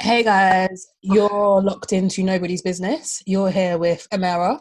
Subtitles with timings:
[0.00, 1.14] Hey guys, oh.
[1.14, 3.20] you're locked into nobody's business.
[3.26, 4.60] You're here with Amara.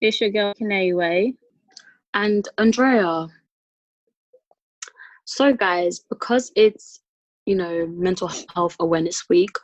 [0.00, 1.36] It's your girl Kinewe.
[2.12, 3.28] and Andrea.
[5.24, 7.00] So, guys, because it's
[7.46, 9.56] you know Mental Health Awareness Week,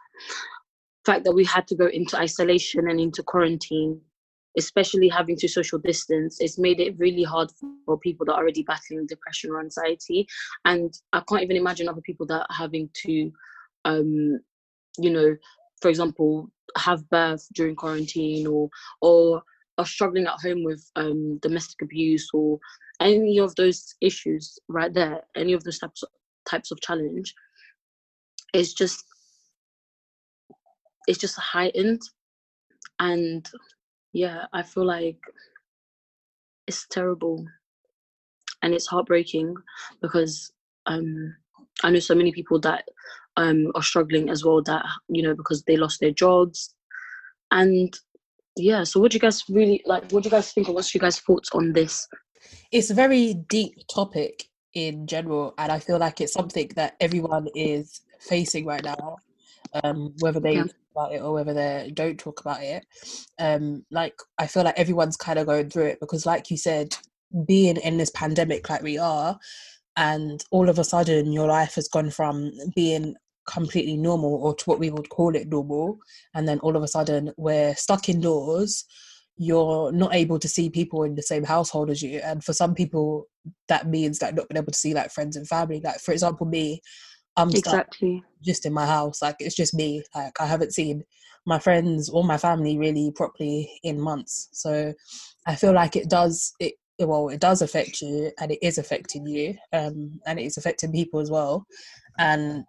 [1.05, 4.01] fact that we had to go into isolation and into quarantine,
[4.59, 7.51] especially having to social distance, it's made it really hard
[7.87, 10.27] for people that are already battling depression or anxiety.
[10.65, 13.33] And I can't even imagine other people that are having to,
[13.85, 14.41] um,
[14.99, 15.37] you know,
[15.81, 18.69] for example, have birth during quarantine or
[19.01, 19.43] or
[19.79, 22.59] are struggling at home with um, domestic abuse or
[23.01, 26.09] any of those issues right there, any of those types of,
[26.49, 27.33] types of challenge,
[28.53, 29.05] it's just
[31.07, 32.03] it's just heightened,
[32.99, 33.49] and
[34.13, 35.19] yeah, I feel like
[36.67, 37.47] it's terrible
[38.63, 39.55] and it's heartbreaking
[40.03, 40.53] because
[40.87, 41.35] um,
[41.83, 42.85] I know so many people that
[43.43, 44.85] um, are struggling as well that
[45.17, 46.75] you know because they lost their jobs
[47.51, 47.91] and
[48.57, 50.93] yeah so what do you guys really like what do you guys think or what's
[50.95, 51.95] your guys thoughts on this
[52.73, 57.49] It's a very deep topic in general, and I feel like it's something that everyone
[57.55, 59.17] is facing right now,
[59.83, 60.65] um, whether they Yeah.
[60.65, 62.85] talk about it or whether they don't talk about it.
[63.39, 66.97] Um, like I feel like everyone's kind of going through it because, like you said,
[67.47, 69.39] being in this pandemic like we are,
[69.97, 73.15] and all of a sudden your life has gone from being
[73.49, 75.99] completely normal or to what we would call it normal
[76.35, 78.85] and then all of a sudden we're stuck indoors
[79.39, 82.19] you're not able to see people in the same household as you.
[82.19, 83.29] And for some people
[83.69, 85.81] that means like not being able to see like friends and family.
[85.83, 86.83] Like for example me
[87.37, 88.23] i'm stuck exactly.
[88.43, 89.23] just in my house.
[89.23, 90.03] Like it's just me.
[90.15, 91.05] Like i haven't seen
[91.47, 94.49] my friends or my family really properly in months.
[94.53, 94.93] So
[95.47, 99.25] i feel like it does it well it does affect you and it is affecting
[99.25, 101.65] you um and it's affecting people as well.
[102.19, 102.65] And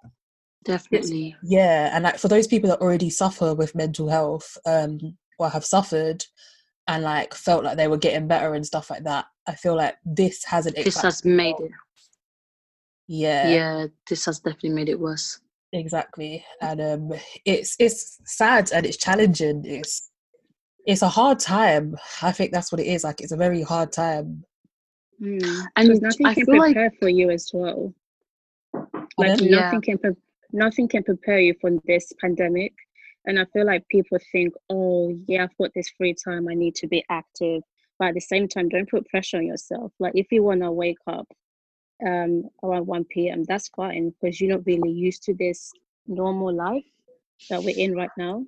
[0.64, 1.36] definitely.
[1.44, 5.00] yeah and like for those people that already suffer with mental health um
[5.40, 6.24] or have suffered
[6.88, 9.96] and like felt like they were getting better and stuff like that i feel like
[10.06, 11.72] this has an this has made it.
[13.08, 13.50] Yeah.
[13.50, 15.40] Yeah this has definitely made it worse.
[15.74, 17.12] Exactly and um
[17.46, 19.64] it's it's sad and it's challenging.
[19.66, 20.12] It's
[20.86, 21.96] it's a hard time.
[22.22, 24.44] I think that's what it is like it's a very hard time.
[25.22, 25.64] Mm.
[25.76, 27.94] And nothing I can feel like- prepare for you as well.
[29.18, 29.62] Like Yeah.
[29.62, 30.16] nothing can pre-
[30.52, 32.74] nothing can prepare you for this pandemic.
[33.26, 36.76] And I feel like people think, oh yeah, I've got this free time, I need
[36.76, 37.62] to be active.
[37.98, 39.92] But at the same time, don't put pressure on yourself.
[40.00, 41.28] Like if you wanna wake up
[42.06, 45.72] um around 1 p.m., that's fine because you're not really used to this
[46.08, 46.86] normal life
[47.50, 48.44] that we're in right now.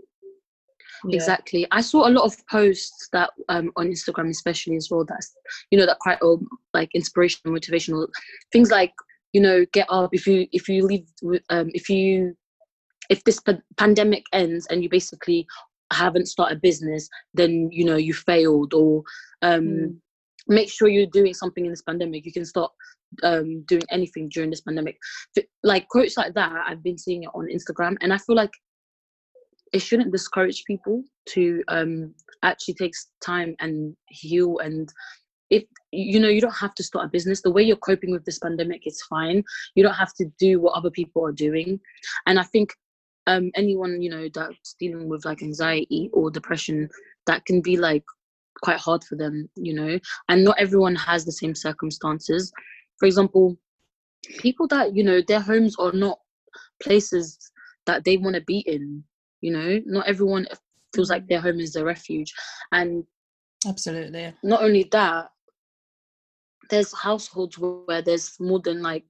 [1.05, 1.15] Yeah.
[1.15, 1.67] Exactly.
[1.71, 5.05] I saw a lot of posts that um, on Instagram, especially as well.
[5.05, 5.33] That's
[5.71, 8.07] you know that quite um, like inspirational, motivational
[8.51, 8.93] things like
[9.33, 12.35] you know get up if you if you leave with- um, if you
[13.09, 15.45] if this pa- pandemic ends and you basically
[15.91, 19.03] haven't started a business, then you know you failed or
[19.41, 19.97] um, Mm.
[20.47, 22.25] make sure you're doing something in this pandemic.
[22.25, 22.71] You can start
[23.23, 24.97] um, doing anything during this pandemic.
[25.63, 28.51] Like quotes like that, I've been seeing it on Instagram, and I feel like
[29.73, 32.13] it shouldn't discourage people to um,
[32.43, 32.93] actually take
[33.23, 34.59] time and heal.
[34.59, 34.89] And
[35.51, 37.41] if you know, you don't have to start a business.
[37.41, 39.43] The way you're coping with this pandemic is fine.
[39.75, 41.79] You don't have to do what other people are doing.
[42.25, 42.73] And I think
[43.27, 46.89] um, anyone you know that's dealing with like anxiety or depression,
[47.27, 48.03] that can be like
[48.63, 49.49] quite hard for them.
[49.55, 52.51] You know, and not everyone has the same circumstances.
[52.97, 53.57] For example,
[54.39, 56.19] people that you know their homes are not
[56.81, 57.51] places
[57.85, 59.03] that they want to be in
[59.41, 60.47] you know not everyone
[60.93, 62.33] feels like their home is their refuge
[62.71, 63.03] and
[63.67, 65.29] absolutely not only that
[66.71, 69.05] there's households where there's more than like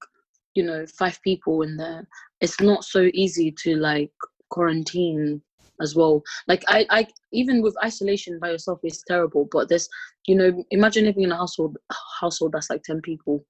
[0.56, 2.06] you know five people in there.
[2.42, 4.12] It's not so easy to like
[4.50, 5.42] quarantine
[5.80, 6.22] as well.
[6.48, 9.88] Like i i even with isolation by yourself is terrible but there's
[10.28, 11.78] you know imagine living in a household
[12.20, 13.46] household that's like 10 people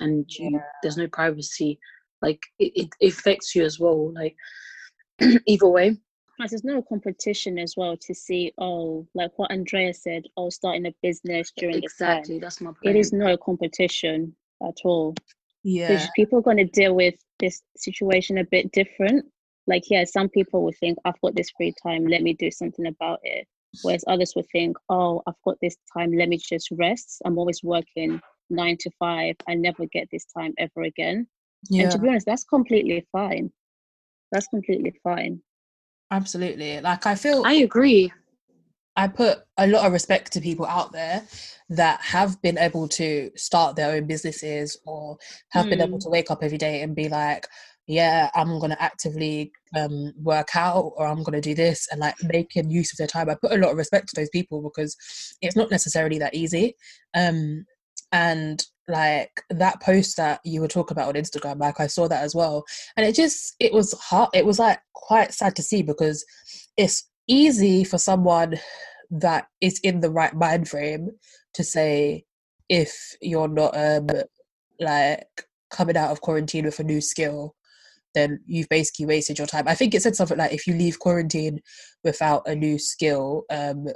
[0.00, 1.78] and you, there's no privacy.
[2.22, 4.34] Like it, it affects you as well like
[5.46, 5.98] either way
[6.36, 10.86] Plus, there's no competition as well to see, oh, like what Andrea said, oh, starting
[10.86, 12.18] a business during this time.
[12.18, 15.14] exactly that's my point It is no competition at all.
[15.62, 19.24] yeah people are going to deal with this situation a bit different.
[19.66, 22.86] Like, yeah, some people will think, I've got this free time, let me do something
[22.86, 23.48] about it.
[23.82, 27.20] Whereas others will think, oh, I've got this time, let me just rest.
[27.24, 29.36] I'm always working nine to five.
[29.48, 31.26] I never get this time ever again.
[31.68, 33.50] yeah And to be honest, that's completely fine.
[34.32, 35.40] That's completely fine.
[36.10, 38.12] Absolutely like i feel i agree
[38.96, 41.22] I put a lot of respect to people out there
[41.68, 45.18] that have been able to start their own businesses or
[45.50, 46.02] have been able Mm.
[46.04, 47.46] to wake up every day and be like,
[47.86, 52.70] yeah, I'm gonna actively um, work out or I'm gonna do this and like making
[52.70, 53.28] use of their time.
[53.28, 54.96] I put a lot of respect to those people because
[55.42, 56.74] it's not necessarily that easy.
[57.14, 57.66] Um,
[58.12, 62.22] and like that post that you were talking about on Instagram, like I saw that
[62.22, 62.64] as well,
[62.96, 64.30] and it just it was hard.
[64.34, 66.24] It was like quite sad to see because
[66.76, 68.58] it's easy for someone
[69.10, 71.10] that is in the right mind frame
[71.54, 72.24] to say
[72.68, 74.08] if you're not um
[74.80, 75.26] like
[75.70, 77.54] coming out of quarantine with a new skill
[78.16, 79.68] then you've basically wasted your time.
[79.68, 81.60] I think it said something like if you leave quarantine
[82.02, 83.88] without a new skill, um,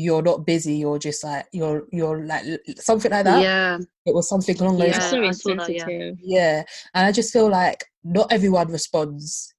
[0.00, 0.74] you're not busy.
[0.74, 2.44] You're just like you're you're like
[2.76, 3.42] something like that.
[3.42, 4.88] Yeah, it was something along those.
[4.88, 5.10] Yeah, lines.
[5.10, 6.18] so I saw that, insensitive.
[6.22, 6.62] Yeah,
[6.94, 9.54] and I just feel like not everyone responds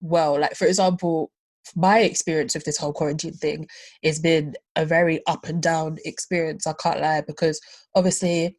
[0.00, 0.38] well.
[0.38, 1.32] Like for example,
[1.74, 3.66] my experience of this whole quarantine thing
[4.04, 6.66] has been a very up and down experience.
[6.66, 7.60] I can't lie because
[7.94, 8.56] obviously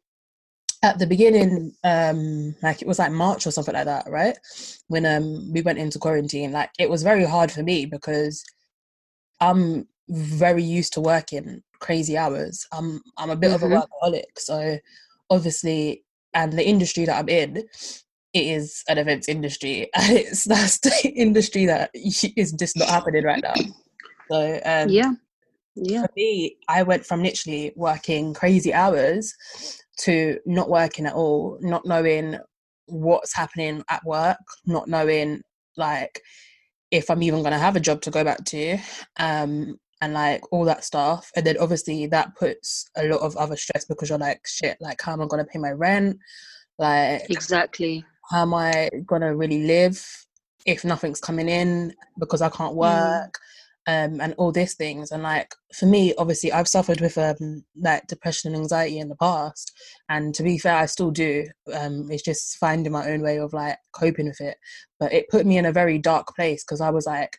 [0.82, 4.36] at the beginning, um, like it was like March or something like that, right?
[4.88, 8.44] When um we went into quarantine, like it was very hard for me because
[9.40, 12.66] I'm very used to working crazy hours.
[12.72, 13.82] I'm I'm a bit of a Mhm.
[14.02, 14.78] workaholic, so
[15.30, 17.66] obviously, and the industry that I'm in, it
[18.34, 23.42] is an events industry, and it's that's the industry that is just not happening right
[23.42, 23.56] now.
[24.30, 25.12] So um, yeah,
[25.76, 26.02] yeah.
[26.02, 29.34] for me, I went from literally working crazy hours
[30.00, 32.38] to not working at all, not knowing
[32.86, 35.42] what's happening at work, not knowing
[35.76, 36.20] like
[36.90, 38.78] if I'm even going to have a job to go back to,
[39.18, 41.30] um, and like all that stuff.
[41.36, 45.00] And then obviously that puts a lot of other stress because you're like, shit, like
[45.02, 46.18] how am I going to pay my rent?
[46.78, 48.04] Like, Exactly.
[48.30, 50.26] how am I gonna really live
[50.66, 53.38] if nothing's coming in because I can't work,
[53.86, 55.10] um, and all these things.
[55.10, 59.16] And like for me, obviously, I've suffered with um like depression and anxiety in the
[59.16, 59.72] past,
[60.08, 61.46] and to be fair, I still do.
[61.72, 64.58] Um, it's just finding my own way of like coping with it.
[65.00, 67.36] But it put me in a very dark place because I was like,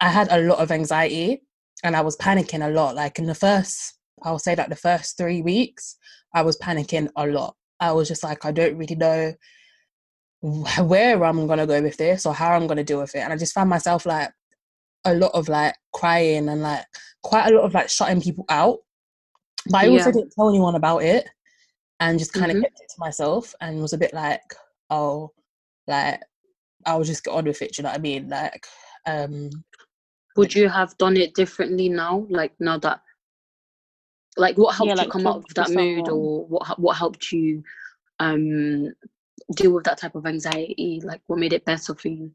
[0.00, 1.42] I had a lot of anxiety
[1.82, 2.94] and I was panicking a lot.
[2.94, 5.96] Like in the first, I'll say that the first three weeks,
[6.34, 7.56] I was panicking a lot.
[7.80, 9.34] I was just like, I don't really know
[10.84, 13.20] where I'm gonna go with this or how I'm gonna deal with it.
[13.20, 14.30] And I just found myself like
[15.04, 16.84] a lot of like crying and like
[17.22, 18.78] quite a lot of like shutting people out.
[19.70, 20.12] But I also Yeah.
[20.12, 21.28] didn't tell anyone about it
[22.00, 22.62] and just kind of Mhm.
[22.62, 24.42] kept it to myself and was a bit like,
[24.90, 25.32] oh,
[25.86, 26.20] like
[26.86, 27.72] I'll just get on with it.
[27.72, 28.28] Do you know what I mean?
[28.28, 28.66] Like,
[29.06, 29.50] um,
[30.36, 32.26] Would you have done it differently now?
[32.28, 33.00] Like now that,
[34.36, 36.96] like, what helped Yeah, you come talk out of to that mood, or what what
[36.96, 37.62] helped you
[38.20, 38.92] um
[39.54, 41.00] deal with that type of anxiety?
[41.04, 42.32] Like, what made it better for you?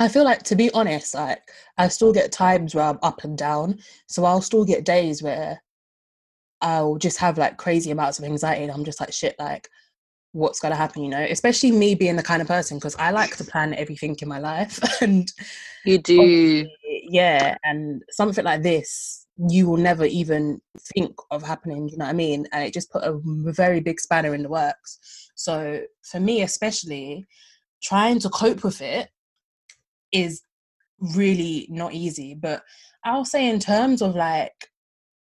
[0.00, 3.36] I feel like to be honest, like I still get times where I'm up and
[3.36, 3.78] down.
[4.06, 5.60] So I'll still get days where
[6.60, 9.68] I'll just have like crazy amounts of anxiety and I'm just like shit like
[10.32, 11.26] what's gonna happen, you know?
[11.28, 14.38] Especially me being the kind of person because I like to plan everything in my
[14.38, 15.30] life and
[15.84, 16.66] You do.
[17.10, 20.60] yeah, and something like this you will never even
[20.96, 22.46] think of happening, you know what I mean?
[22.52, 25.30] And it just put a very big spanner in the works.
[25.36, 27.26] So for me especially,
[27.80, 29.08] trying to cope with it
[30.10, 30.42] is
[31.14, 32.34] really not easy.
[32.34, 32.64] But
[33.04, 34.70] I'll say in terms of like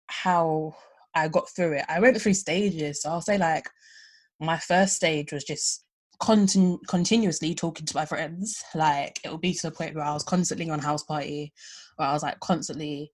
[0.08, 0.74] how
[1.14, 3.02] I got through it, I went through stages.
[3.02, 3.68] So I'll say like
[4.40, 5.84] my first stage was just
[6.22, 8.62] continu- continuously talking to my friends.
[8.74, 11.50] Like it would be to the point where I was constantly on Houseparty,
[11.96, 13.12] where I was like constantly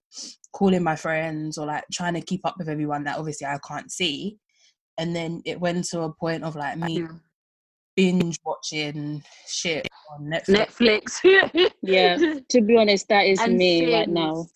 [0.52, 3.90] calling my friends or like trying to keep up with everyone that obviously I can't
[3.90, 4.38] see.
[4.98, 7.08] And then it went to a point of like me Yeah.
[7.96, 11.20] binge watching shit on Netflix.
[11.20, 11.70] Netflix.
[11.82, 12.16] Yeah.
[12.48, 14.46] To be honest, that is And me right now.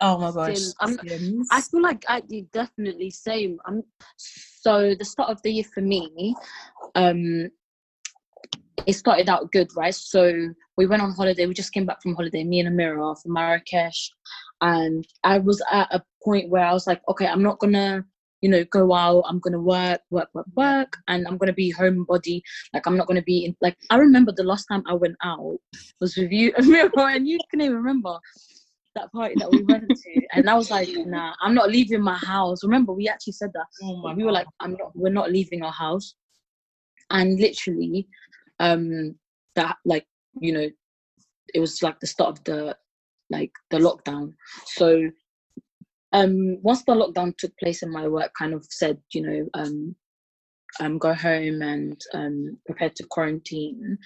[0.00, 0.56] Oh my gosh.
[0.58, 0.74] Sims.
[0.80, 1.48] I'm- Sims.
[1.52, 3.58] I feel like I you definitely same.
[3.66, 3.82] I'm
[4.64, 6.34] so the start of the year for me,
[6.94, 7.50] um,
[8.86, 9.94] it started out good, right?
[9.94, 11.44] So we went on holiday.
[11.44, 14.10] We just came back from holiday, me and Amira from Marrakesh,
[14.62, 18.06] and I was at a point where I was like, okay, I'm not gonna,
[18.40, 19.24] you know, go out.
[19.28, 22.40] I'm gonna work, work, work, work, and I'm gonna be homebody.
[22.72, 23.54] Like I'm not gonna be in.
[23.60, 25.58] Like I remember the last time I went out
[26.00, 28.18] was with you, Amira, and you can even remember
[28.94, 32.16] that party that we went to, and I was like, nah, I'm not leaving my
[32.16, 32.62] house.
[32.64, 33.66] Remember, we actually said that.
[33.82, 36.14] oh my we were like, I'm not, we're not leaving our house.
[37.10, 38.08] And literally,
[38.60, 39.16] um,
[39.56, 40.06] that like,
[40.40, 40.68] you know,
[41.54, 42.76] it was like the start of the
[43.30, 44.32] like the lockdown.
[44.66, 45.10] So
[46.12, 49.94] um once the lockdown took place and my work kind of said, you know, um
[50.80, 53.98] um go home and um prepare to quarantine,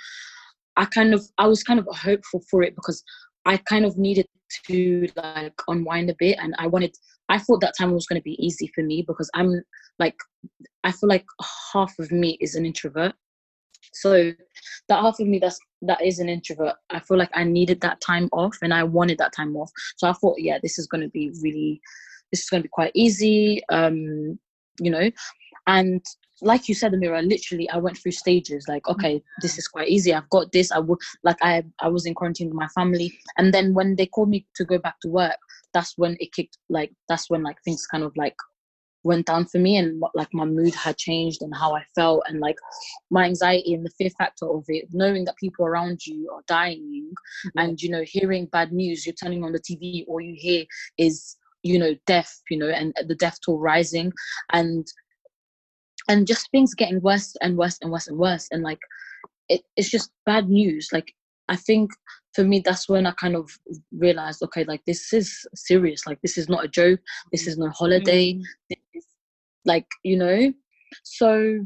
[0.76, 3.02] I kind of I was kind of hopeful for it because
[3.48, 4.26] I kind of needed
[4.66, 6.94] to like unwind a bit and I wanted
[7.28, 9.62] I thought that time was going to be easy for me because I'm
[9.98, 10.16] like
[10.84, 11.26] I feel like
[11.72, 13.14] half of me is an introvert
[13.92, 14.32] So
[14.88, 16.76] that half of me that's that is an introvert.
[16.90, 19.70] I feel like I needed that time off and I wanted that time off.
[19.96, 21.80] So I thought, yeah, this is gonna be really
[22.32, 23.62] this is gonna be quite easy.
[23.70, 24.38] Um,
[24.80, 25.10] you know,
[25.66, 26.04] and
[26.42, 30.12] like you said amira literally i went through stages like okay this is quite easy.
[30.12, 30.70] I've got this.
[30.72, 33.12] I would like i i was in quarantine with my family.
[33.36, 35.36] And then when they called me to go back to work
[35.74, 38.34] that's when it kicked like that's when like things kind of like
[39.04, 42.22] went down for me and like my mood had changed and how I felt.
[42.28, 42.56] And like
[43.10, 47.10] my anxiety and the fear factor of it, knowing that people around you are dying
[47.12, 47.58] mm-hmm.
[47.58, 50.64] and you know, hearing bad news, you're turning on the TV, all you hear
[50.98, 54.12] is, you know, death, you know, and the death toll rising.
[54.52, 54.86] And
[56.08, 58.80] and just things getting worse and worse and worse and worse and like
[59.48, 60.88] it, it's just bad news.
[60.92, 61.12] Like
[61.48, 61.90] I think
[62.34, 63.50] for me that's when i kind of
[63.90, 66.06] realized okay like this is serious.
[66.06, 67.00] Like this is not a joke.
[67.32, 68.34] This is no holiday.
[68.34, 68.98] Mm-hmm.
[69.64, 70.52] like you know?
[71.02, 71.60] So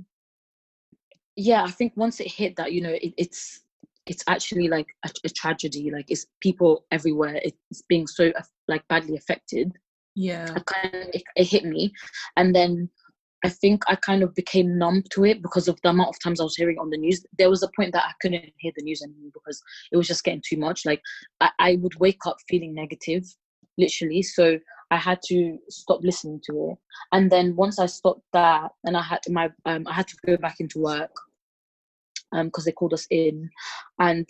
[1.34, 3.62] yeah i think once it hit that you know it, it's
[4.06, 5.90] it's actually like a, a, tragedy.
[5.90, 7.40] Like it's people everywhere.
[7.42, 8.32] It's being so
[8.68, 9.72] like badly affected.
[10.14, 10.46] Yeah.
[10.46, 11.92] Kind of, it, it hit me.
[12.36, 12.90] And then
[13.44, 16.40] I think I kind of became numb to it because of the amount of times
[16.40, 17.24] I was hearing on the news.
[17.38, 20.24] There was a point that I couldn't hear the news anymore because it was just
[20.24, 20.84] getting too much.
[20.86, 21.02] Like
[21.40, 23.24] I, I would wake up feeling negative,
[23.78, 24.22] literally.
[24.22, 24.58] So
[24.90, 26.78] I had to stop listening to it.
[27.12, 30.36] And then once I stopped that, and I had my um, I had to go
[30.36, 31.10] back into work
[32.30, 33.50] because um, they called us in,
[33.98, 34.28] and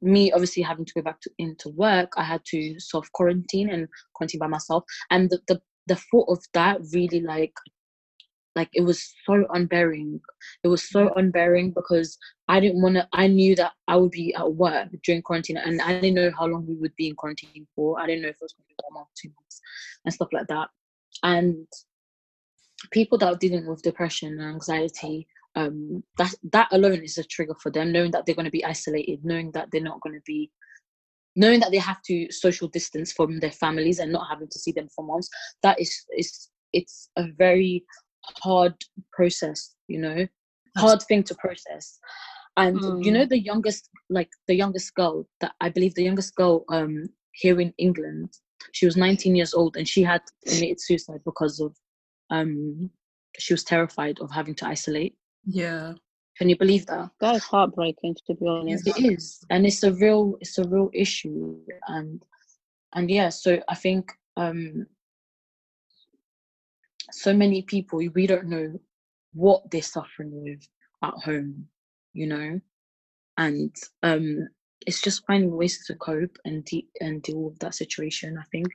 [0.00, 3.88] me obviously having to go back to, into work, I had to self quarantine and
[4.14, 4.84] quarantine by myself.
[5.10, 7.54] And the, the the thought of that really like
[8.56, 10.18] like it was so unbearing.
[10.64, 14.34] It was so unbearing because i didn't want to i knew that i would be
[14.34, 17.66] at work during quarantine and i didn't know how long we would be in quarantine
[17.74, 18.00] for.
[18.00, 19.60] I didn't know if it was going to be one month two months
[20.04, 20.68] and stuff like that.
[21.22, 21.66] And
[22.90, 27.54] people that are dealing with depression and anxiety um, that that alone is a trigger
[27.62, 30.22] for them knowing that they're going to be isolated knowing that they're not going to
[30.26, 30.50] be
[31.36, 34.72] knowing that they have to social distance from their families and not having to see
[34.72, 35.28] them for months.
[35.62, 37.84] That is is it's a very
[38.42, 38.74] hard
[39.12, 40.26] process you know?
[40.76, 41.98] Hard thing to process.
[42.56, 43.04] And mm.
[43.04, 43.28] you know mm.
[43.28, 47.74] the youngest like the youngest girl that i believe the youngest girl um here in
[47.76, 48.32] england
[48.72, 51.76] she was 19 years old and she had committed suicide because of
[52.30, 52.88] um
[53.38, 55.14] she was terrified of having to isolate.
[55.44, 55.92] Yeah.
[56.38, 57.10] Can you believe that?
[57.20, 58.86] That is heartbreaking to be honest.
[58.86, 59.44] it is.
[59.50, 61.58] And it's a real it's a real issue.
[61.88, 62.24] And
[62.94, 64.86] and yeah so i think um
[67.12, 68.72] so many people we don't know
[69.32, 70.66] what they're suffering with
[71.02, 71.66] at home
[72.16, 72.60] you know?
[73.36, 74.48] And um
[74.86, 78.66] it's just finding ways to cope and de- and deal with that situation i think.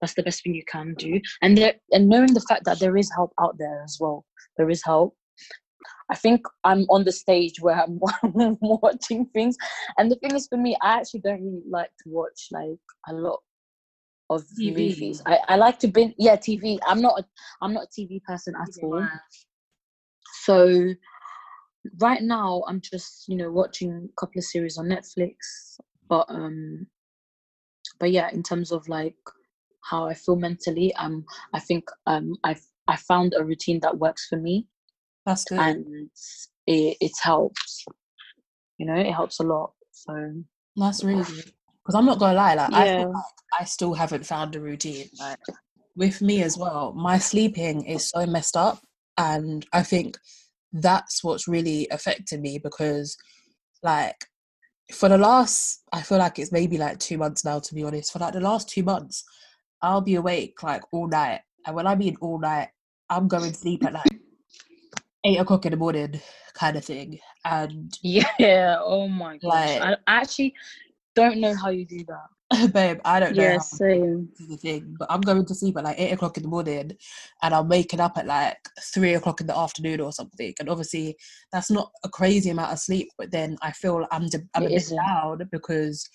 [0.00, 1.20] That's the best thing you can do.
[1.42, 4.24] And there and knowing the fact that there is help out there as well.
[4.56, 5.16] There is help.
[6.10, 8.00] I think I'm on the stage where I'm
[8.60, 9.56] watching things,
[9.96, 13.14] and the thing is, for me, I actually don't really like to watch like a
[13.14, 13.38] lot
[14.30, 14.88] of TV.
[14.88, 15.22] movies.
[15.26, 16.78] I, I like to bin yeah TV.
[16.86, 17.24] I'm not a,
[17.60, 18.84] I'm not a TV person at yeah.
[18.84, 19.08] all.
[20.44, 20.94] So
[22.00, 26.86] right now I'm just you know watching a couple of series on Netflix, but um,
[27.98, 29.16] but yeah, in terms of like
[29.82, 34.26] how I feel mentally, um, I think um I've I found a routine that works
[34.28, 34.68] for me.
[35.26, 36.10] That's good, and
[36.66, 37.84] it it helps.
[38.78, 39.72] You know, it helps a lot.
[39.92, 40.14] So
[40.76, 41.52] that's really good
[41.90, 43.00] because I'm not gonna lie, like, yeah.
[43.00, 43.24] I like
[43.60, 45.08] I still haven't found a routine.
[45.18, 45.38] Like
[45.96, 48.78] with me as well, my sleeping is so messed up,
[49.18, 50.16] and I think
[50.72, 53.16] that's what's really affected me because,
[53.82, 54.24] like,
[54.92, 57.58] for the last, I feel like it's maybe like two months now.
[57.58, 59.24] To be honest, for like the last two months,
[59.82, 62.68] I'll be awake like all night, and when I mean all night,
[63.08, 64.20] I'm going to sleep at like
[65.24, 66.20] eight o'clock in the morning,
[66.54, 67.18] kind of thing.
[67.44, 70.54] And yeah, oh my gosh, like, I actually
[71.14, 72.72] don't know how you do that.
[72.72, 73.44] Babe, I don't know.
[73.44, 74.28] Yeah, same.
[74.48, 76.92] the thing, but I'm going to sleep at like eight o'clock in the morning,
[77.42, 78.58] and I'm waking up at like
[78.92, 80.52] three o'clock in the afternoon or something.
[80.58, 81.16] And obviously,
[81.52, 83.08] that's not a crazy amount of sleep.
[83.16, 84.96] But then I feel I'm de- I'm it a bit isn't.
[84.96, 86.08] loud because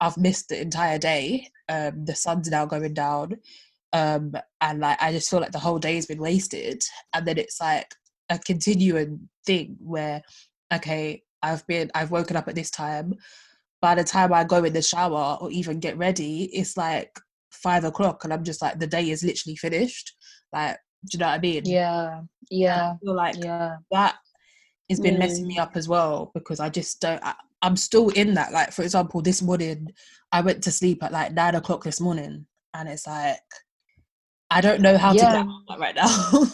[0.00, 1.48] I've missed the entire day.
[1.68, 3.36] Um, the sun's now going down,
[3.92, 4.32] um,
[4.62, 6.82] and like I just feel like the whole day has been wasted.
[7.12, 7.94] And then it's like
[8.30, 10.22] a continuing thing where,
[10.72, 13.14] okay, I've been I've woken up at this time
[13.82, 17.10] by the time I go in the shower or even get ready, it's like
[17.50, 20.14] five o'clock, and I'm just like, the day is literally finished.
[20.52, 20.78] Like,
[21.10, 21.62] do you know what I mean?
[21.66, 22.92] Yeah, yeah.
[22.92, 23.76] I feel like yeah.
[23.90, 24.14] that
[24.88, 25.18] has been mm.
[25.18, 27.22] messing me up as well because I just don't.
[27.22, 28.52] I, I'm still in that.
[28.52, 29.88] Like, for example, this morning
[30.30, 33.40] I went to sleep at like nine o'clock this morning, and it's like
[34.48, 35.42] I don't know how yeah.
[35.42, 36.44] to get right now.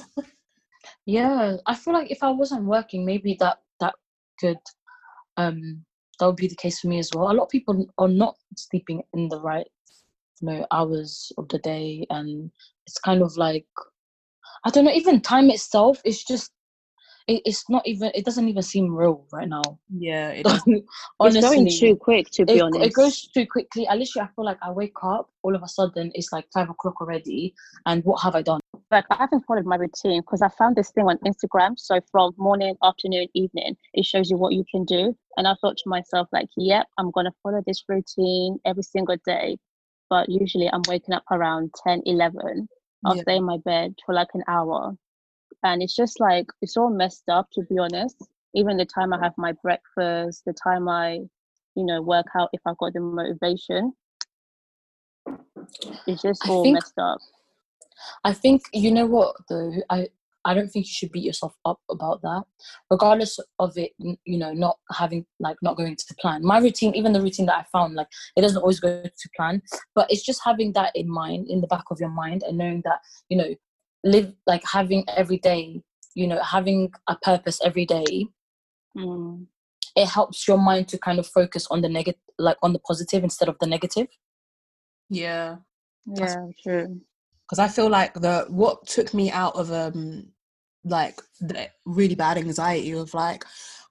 [1.06, 3.94] yeah, I feel like if I wasn't working, maybe that that
[4.40, 4.58] could
[5.37, 5.85] um
[6.18, 7.30] that would be the case for me as well.
[7.30, 9.66] A lot of people are not sleeping in the right
[10.40, 12.50] you know hours of the day and
[12.87, 13.66] it's kind of like
[14.64, 16.50] I don't know, even time itself is just
[17.28, 19.78] it, it's not even it doesn't even seem real right now.
[19.97, 20.47] Yeah, it
[21.20, 22.85] Honestly, it's going too quick, to be it, honest.
[22.85, 23.87] it goes too quickly.
[23.87, 26.70] I literally I feel like I wake up all of a sudden it's like five
[26.70, 27.54] o'clock already
[27.87, 28.61] and what have I done?
[28.90, 31.78] like I haven't followed my routine because I found this thing on Instagram.
[31.78, 35.14] So from morning, afternoon, evening, it shows you what you can do.
[35.37, 39.58] And I thought to myself, like, yep, I'm gonna follow this routine every single day.
[40.08, 42.66] But usually I'm waking up around 10, 11.
[43.04, 43.23] I'll Yeah.
[43.23, 44.97] stay in my bed for like an hour.
[45.62, 48.17] And it's just like it's all messed up to be honest.
[48.55, 51.21] Even the time I have my breakfast, the time I,
[51.75, 53.93] you know, work out if I've got the motivation.
[56.07, 57.19] It's just all think- messed up.
[58.23, 60.09] I think you know what though I
[60.45, 62.43] I don't think you should beat yourself up about that,
[62.90, 63.93] regardless of it.
[63.99, 66.45] You know, not having like not going to plan.
[66.45, 69.61] My routine, even the routine that I found, like it doesn't always go to plan,
[69.95, 72.83] but it's just having that in mind, in the back of your mind, and knowing
[72.85, 73.55] that you know,
[74.05, 75.83] live like having every day.
[76.14, 78.26] You know, having a purpose every day.
[78.97, 79.47] Mm.
[79.95, 83.23] It helps your mind to kind of focus on the negative, like on the positive
[83.23, 84.09] instead of the negative.
[85.11, 85.57] Yeah.
[86.17, 87.00] Yeah, true.
[87.43, 90.28] because I feel like the what took me out of um
[90.85, 93.45] like the really bad anxiety of like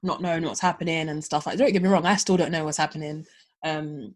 [0.03, 2.65] not knowing what's happening and stuff like don't get me wrong I still don't know
[2.65, 3.25] what's happening
[3.63, 4.15] um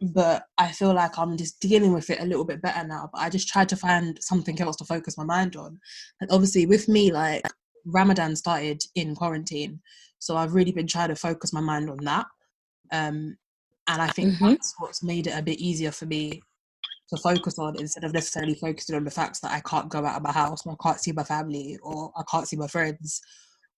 [0.00, 3.20] but I feel like I'm just dealing with it a little bit better now but
[3.20, 5.78] I just tried to find something else to focus my mind on
[6.20, 7.42] and obviously with me like
[7.84, 9.80] Ramadan started in quarantine
[10.18, 12.26] so I've really been trying to focus my mind on that
[12.92, 13.36] um
[13.88, 14.50] and I think Mhm.
[14.56, 16.42] that's what's made it a bit easier for me
[17.10, 20.16] to focus on instead of necessarily focusing on the facts that I can't go out
[20.16, 23.20] of my house, or I can't see my family, or I can't see my friends,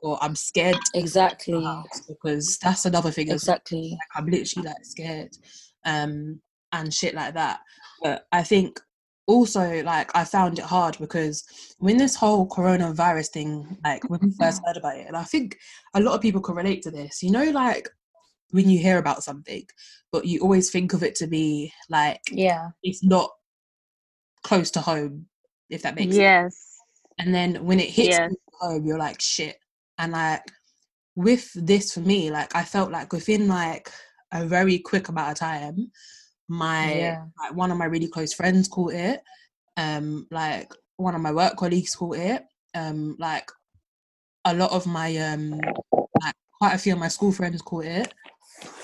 [0.03, 1.67] or I'm scared Exactly.
[2.09, 3.31] because that's another thing.
[3.31, 3.93] Exactly.
[3.93, 5.31] Like I'm literally like scared,
[5.85, 6.41] um,
[6.73, 7.61] and shit like that.
[8.03, 8.81] But I think
[9.27, 11.45] also like I found it hard because
[11.79, 15.59] when this whole coronavirus thing, like when we first heard about it, and I think
[15.95, 17.23] a lot of people can relate to this.
[17.23, 17.89] You know, like
[18.51, 19.65] when you hear about something,
[20.11, 22.71] but you always think of it to be like Yeah.
[22.83, 23.31] it's not
[24.43, 25.27] close to home,
[25.71, 26.19] if that makes sense.
[26.19, 26.77] Yes.
[27.19, 28.33] And then when it hits Yes.
[28.61, 29.57] home, you're like shit.
[29.99, 30.43] And like
[31.15, 33.91] with this for me, like I felt like within like
[34.33, 35.91] a very quick amount of time,
[36.49, 37.25] my Yeah.
[37.39, 39.23] like one of my really close friends caught it.
[39.77, 42.45] Um, like one of my work colleagues caught it.
[42.75, 43.51] Um, like
[44.45, 45.51] a lot of my um
[46.23, 48.13] like quite a few of my school friends caught it.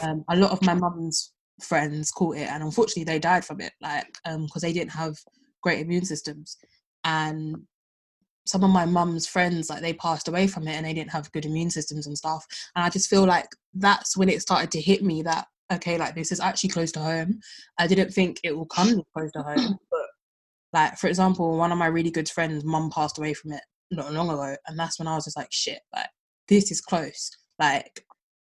[0.02, 3.72] Um, a lot of my mum's friends caught it and unfortunately they died from it
[3.80, 5.16] like um because they didn't have
[5.60, 6.56] great immune systems
[7.02, 7.56] and
[8.48, 11.30] some of my mum's friends like they passed away from it and they didn't have
[11.32, 12.44] good immune systems and stuff.
[12.74, 16.14] And i just feel like that's when it started to hit me that okay like
[16.14, 17.40] this is actually close to home.
[17.78, 20.06] I didn't think it will come close to home but
[20.72, 24.12] like for example one of my really good friends mum passed away from it not
[24.12, 26.08] long ago and that's when i was just like shit like
[26.48, 27.30] this is close.
[27.58, 28.04] Like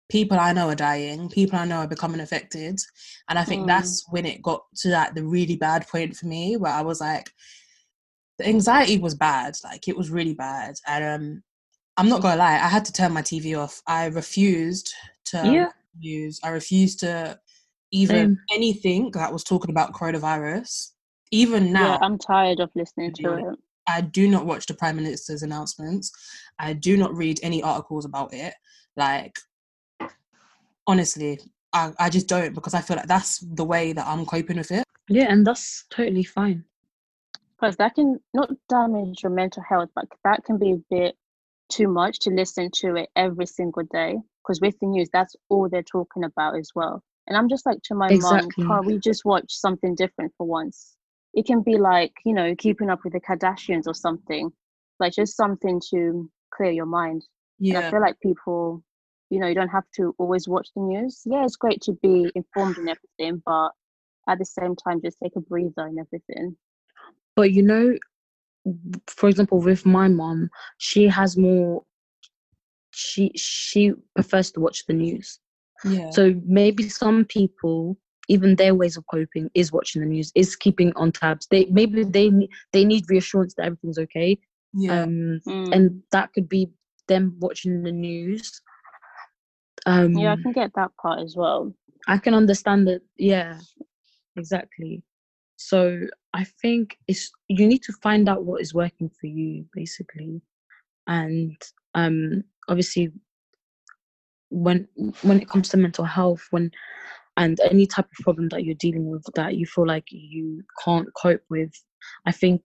[0.09, 2.79] people i know are dying people i know are becoming affected
[3.29, 3.67] and i think Mm.
[3.67, 7.01] that's when it got to like the really bad point for me where i was
[7.01, 7.29] like
[8.39, 11.43] the anxiety was bad like it was really bad and um
[11.97, 14.93] i'm not gonna lie i had to turn my tv off i refused
[15.25, 15.69] to Yeah.
[15.99, 17.39] news i refused to
[17.93, 18.39] even Same.
[18.53, 20.91] anything that was talking about coronavirus
[21.31, 23.59] even now Yeah, I'm tired of listening to to it.
[23.89, 26.11] I do not watch the prime minister's announcements.
[26.59, 28.53] I do not read any articles about it.
[28.97, 29.37] Like,
[30.87, 31.39] honestly,
[31.73, 34.71] I, I just don't because I feel like that's the way that I'm coping with
[34.73, 34.85] it.
[35.09, 36.65] Yeah, and that's totally fine.
[37.59, 41.17] Because that can not damage your mental health, but that can be a bit
[41.71, 44.19] too much to listen to it every single day.
[44.43, 47.03] Because with the news, that's all they're talking about as well.
[47.27, 48.65] And I'm just like to my Exactly.
[48.65, 50.97] mum, can't we just watch something different for once?
[51.35, 54.51] It can be like, you know, keeping up with the Kardashians or something,
[55.01, 57.25] like just something to clear your mind.
[57.61, 58.83] And I feel like people,
[59.31, 61.23] you know, you don't have to always watch the news.
[61.25, 63.71] Yeah, it's great to be informed and everything, but
[64.29, 66.57] at the same time, just take a breather and everything.
[67.37, 67.97] But you know,
[69.09, 71.85] for example, with my mom, she has more.
[72.93, 75.41] She she prefers to watch the news.
[75.85, 80.57] yeah, So maybe some people, even their ways of coping is watching the news, is
[80.57, 81.47] keeping on tabs.
[81.51, 84.39] They maybe they ne- they need reassurance that everything's okay.
[84.73, 85.73] yeah, Um, Mm.
[85.73, 86.71] and that could be
[87.09, 88.61] them watching the news.
[89.87, 91.73] Um, yeah, I can get that part as well.
[92.07, 93.03] I can understand that.
[93.17, 93.61] Yeah,
[94.37, 95.03] exactly.
[95.57, 96.01] So
[96.37, 100.43] I think it's you need to find out what is working for you, basically,
[101.07, 101.57] and
[101.95, 103.13] um, obviously,
[104.51, 104.87] when
[105.23, 106.71] when it comes to mental health when
[107.39, 111.09] and any type of problem that you're dealing with that you feel like you can't
[111.21, 111.71] cope with
[112.25, 112.65] i think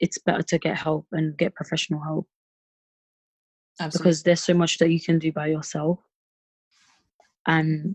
[0.00, 2.26] it's better to get help and get professional help.
[3.78, 3.98] Absolutely.
[3.98, 6.00] because there's so much that you can do by yourself.
[7.46, 7.94] And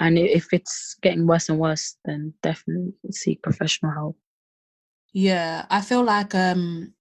[0.00, 4.16] and if it's getting worse and worse then definitely seek professional help
[5.12, 6.94] Yeah, I feel like um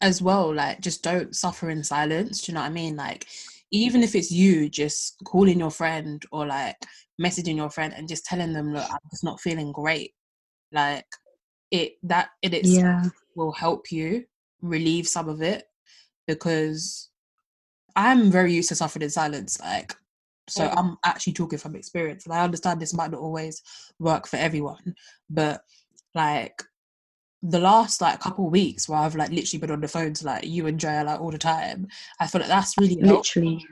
[0.00, 2.42] as well, like just don't suffer in silence.
[2.42, 2.96] Do you know what I mean?
[2.96, 3.26] Like
[3.70, 6.76] even if it's you just calling your friend or like
[7.20, 10.12] messaging your friend and just telling them, look, I'm just not feeling great.
[10.72, 11.06] Like
[11.70, 14.24] it that in itself yeah will help you
[14.60, 15.64] relieve some of it
[16.26, 17.10] because
[17.96, 19.60] I'm very used to suffering in silence.
[19.60, 19.94] Like
[20.48, 20.74] so Mm.
[20.76, 23.62] I'm actually talking from experience and I understand this might not always
[23.98, 24.94] work for everyone,
[25.30, 25.62] but
[26.14, 26.62] like
[27.42, 30.44] the last like couple weeks where I've like literally been on the phone to like
[30.46, 31.88] you and Drea like all the time,
[32.20, 33.64] I feel like that's really literally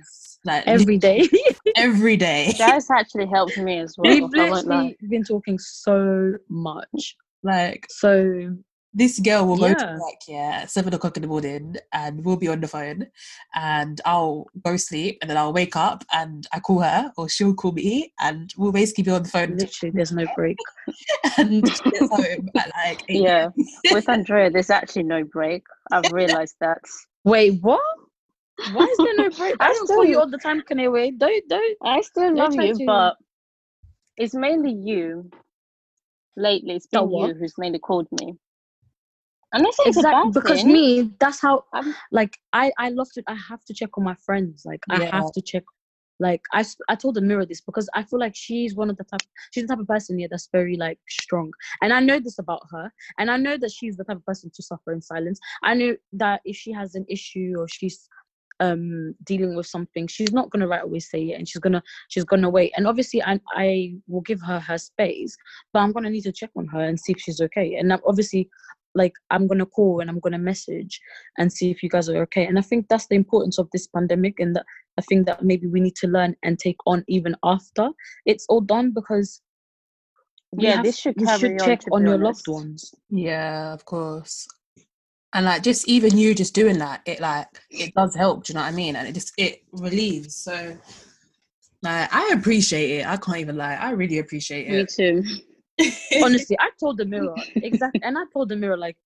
[0.45, 1.29] like every day
[1.77, 2.53] every day.
[2.59, 4.11] That's actually helped me as well.
[4.11, 4.77] we've I won't lie.
[4.77, 8.55] literally been talking so much like so
[8.93, 9.99] this girl will go to Yeah.
[9.99, 13.07] work yeah at seven o'clock in the morning and we'll be on the phone
[13.55, 17.55] and I'll go sleep and then I'll wake up and I call her or she'll
[17.55, 20.57] call me and we'll basically be on the phone literally there's no break
[21.39, 23.23] and she gets home at like eight.
[23.23, 23.51] Yeah,
[23.93, 25.63] with Andrea, there's actually no break.
[25.93, 26.79] I've realized that.
[27.25, 27.81] wait what
[28.75, 30.79] why is there no break i I don't call you still- all the time can
[30.93, 33.17] wait don't don't I still love you, to- but
[34.17, 35.31] it's mainly you.
[36.37, 37.29] Lately, It's been what?
[37.29, 38.35] you who's mainly called me.
[39.53, 40.73] And this is a exactly because thing.
[40.73, 44.15] me that's how I'm- like i i love to i have to check on my
[44.15, 45.65] friends like i have to check
[46.21, 49.23] like I, I told Amira this because i feel like she's one of the type
[49.53, 51.51] she's the type of person here that's very like strong.
[51.83, 54.51] And i know this about her and i know that she's the type of person
[54.55, 55.41] to suffer in silence.
[55.63, 58.09] I know that if she has an issue or she's
[58.61, 62.25] um dealing with something she's not gonna right away say it and she's gonna she's
[62.25, 62.73] gonna wait.
[62.77, 65.35] And obviously i i will give her her space
[65.73, 67.77] but i'm gonna need to check on her and see if she's okay.
[67.77, 68.51] And i'm obviously
[68.95, 71.01] like i'm gonna call and i'm gonna message
[71.39, 73.87] and see if you guys are okay and i think that's the importance of this
[73.87, 74.65] pandemic and that
[74.99, 77.89] i think that maybe we need to learn and take on even after
[78.27, 79.43] it's all done because
[80.53, 83.85] we Yeah, have- this should you should check to on your loved ones Yeah, of
[83.85, 84.47] course.
[85.33, 88.55] And like just even you just doing that, it like it does help, do you
[88.57, 88.97] know what I mean?
[88.97, 90.35] And it just it relieves.
[90.35, 90.77] So
[91.83, 93.07] like I appreciate it.
[93.07, 93.75] I can't even lie.
[93.75, 94.73] I really appreciate it.
[94.73, 95.23] Me too.
[96.23, 98.97] honestly i told Amira exactly and i told Amira like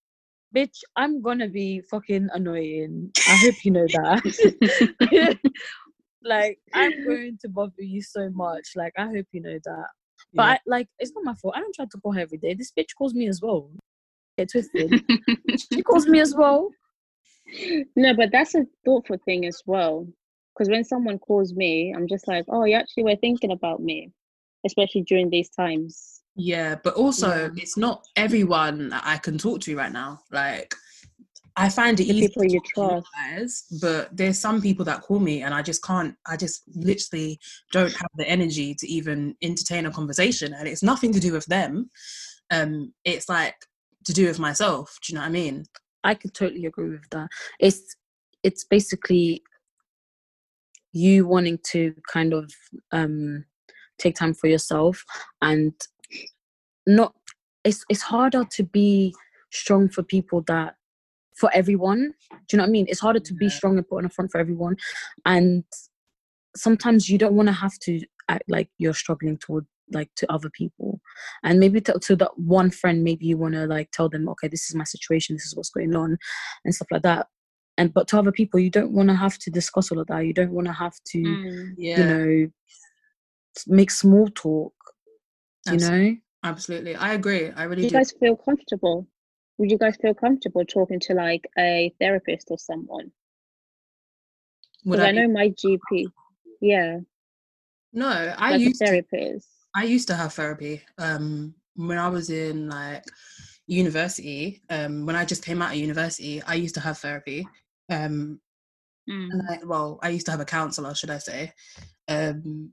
[0.55, 3.11] bitch i'm gonna be fucking annoying.
[3.29, 5.39] I hope you know that.
[6.27, 8.69] Like i'm going to bother you so much.
[8.77, 9.87] Like i hope you know that.
[10.33, 10.53] But Yeah.
[10.53, 11.55] I, like it's not my fault.
[11.57, 12.55] I don't try to call her every day.
[12.55, 13.71] This bitch calls me as well.
[14.39, 15.05] Get twisted.
[15.73, 16.71] She calls me as well.
[17.95, 20.09] No, but that's a thoughtful thing as well.
[20.55, 24.11] Because when someone calls me, I'm just like, oh, you actually were thinking about me,
[24.65, 26.23] especially during these times.
[26.37, 27.49] Yeah, but also Yeah.
[27.57, 30.21] it's not everyone that I can talk to right now.
[30.33, 30.75] Like
[31.57, 33.07] I find it The easy people to you talk to you trust.
[33.15, 37.39] guys, but there's some people that call me and I just can't I just literally
[37.73, 41.47] don't have the energy to even entertain a conversation and it's nothing to do with
[41.47, 41.91] them.
[42.51, 43.55] Um it's like
[44.07, 44.99] to do with myself.
[45.03, 45.65] Do you know what I mean?
[46.03, 47.29] I could totally agree with that.
[47.61, 47.95] It's
[48.43, 49.43] it's basically
[50.93, 52.53] you wanting to kind of
[52.91, 53.45] um
[53.99, 55.05] take time for yourself
[55.41, 55.73] and
[56.87, 57.15] not
[57.65, 59.15] it's it's harder to be
[59.51, 60.75] strong for people that
[61.37, 62.15] for everyone.
[62.31, 62.87] Do you know what I mean?
[62.89, 64.77] It's harder to be strong and put on a front for everyone.
[65.27, 65.65] And
[66.57, 70.49] sometimes you don't want to have to act like you're struggling toward like to other
[70.49, 70.99] people
[71.43, 74.49] and maybe to, to that one friend maybe you want to like tell them okay
[74.49, 76.17] this is my situation this is what's going on
[76.65, 77.27] and stuff like that
[77.77, 80.25] and but to other people you don't want to have to discuss all of that
[80.25, 81.99] you don't want to have to mm, Yeah.
[81.99, 82.51] you know
[83.67, 84.73] make small talk
[85.71, 86.95] you know Absolutely.
[86.95, 87.51] I agree.
[87.51, 87.97] I really Do you do.
[87.97, 89.09] guys feel comfortable?
[89.59, 93.11] Would you guys feel comfortable talking to like a therapist or someone?
[94.85, 96.07] Would I, I, know my GP.
[96.61, 96.99] Yeah,
[97.93, 99.49] No, I like used to therapist.
[99.75, 100.83] I used to have therapy.
[100.99, 103.05] Um, when I was in like
[103.67, 107.47] university, um, when I just came out of university, I used to have therapy.
[107.91, 108.41] Um,
[109.07, 111.53] and I, well, I used to have a counselor, should I say?
[112.09, 112.73] Um,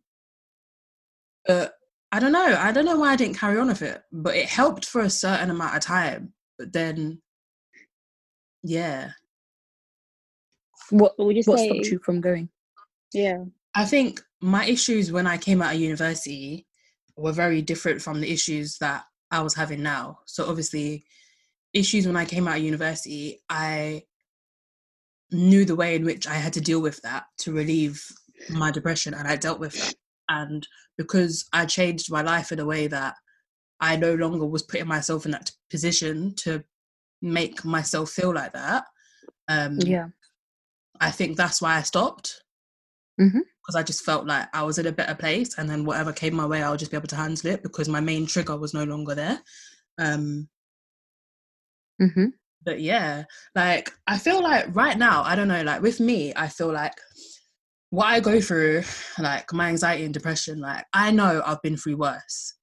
[1.45, 1.73] but
[2.11, 2.57] I don't know.
[2.59, 5.09] I don't know why I didn't carry on with it, but it helped for a
[5.09, 6.33] certain amount of time.
[6.57, 7.21] But then,
[8.63, 9.11] yeah,
[10.91, 11.67] what But would you what say?
[11.67, 12.49] stopped you from going
[13.13, 13.45] Yeah.
[13.73, 16.67] I think my issues when I came out of university
[17.15, 20.19] were very different from the issues that I was having now.
[20.25, 21.05] So obviously,
[21.73, 24.03] issues when I came out of university, I
[25.31, 28.05] knew the way in which I had to deal with that to relieve
[28.49, 29.95] my depression, and I dealt with that.
[30.31, 30.65] And
[30.97, 33.15] because I changed my life in a way that
[33.79, 36.63] I no longer was putting myself in that position to
[37.21, 38.85] make myself feel like that.
[39.47, 40.07] Um, Yeah.
[40.99, 42.43] I think that's why I stopped
[43.61, 46.35] because I just felt like I was in a better place, and then whatever came
[46.35, 48.83] my way, I'll just be able to handle it because my main trigger was no
[48.85, 49.39] longer there.
[49.97, 50.47] Um,
[52.01, 52.27] Mm-hmm.
[52.65, 53.23] but yeah,
[53.55, 56.93] like I feel like right now, I don't know, like with me, I feel like
[57.91, 58.83] what I go through,
[59.19, 62.55] like my anxiety and depression, like I know I've been through worse,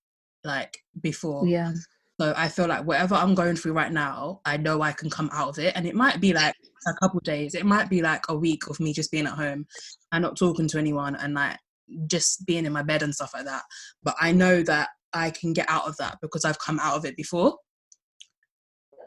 [0.42, 1.46] like before.
[1.46, 1.72] Yeah.
[2.20, 5.30] So I feel like whatever I'm going through right now, I know I can come
[5.32, 5.74] out of it.
[5.76, 6.54] And it might be like
[6.86, 9.66] a couple days, it might be like a week of me just being at home
[10.12, 11.58] and not talking to anyone and like
[12.06, 13.62] just being in my bed and stuff like that.
[14.02, 17.04] But I know that I can get out of that because I've come out of
[17.04, 17.56] it before.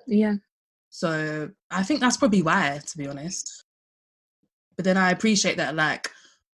[0.05, 0.35] Yeah.
[0.91, 3.65] So I think that's probably why, to be honest.
[4.81, 6.09] But then I appreciate that, like,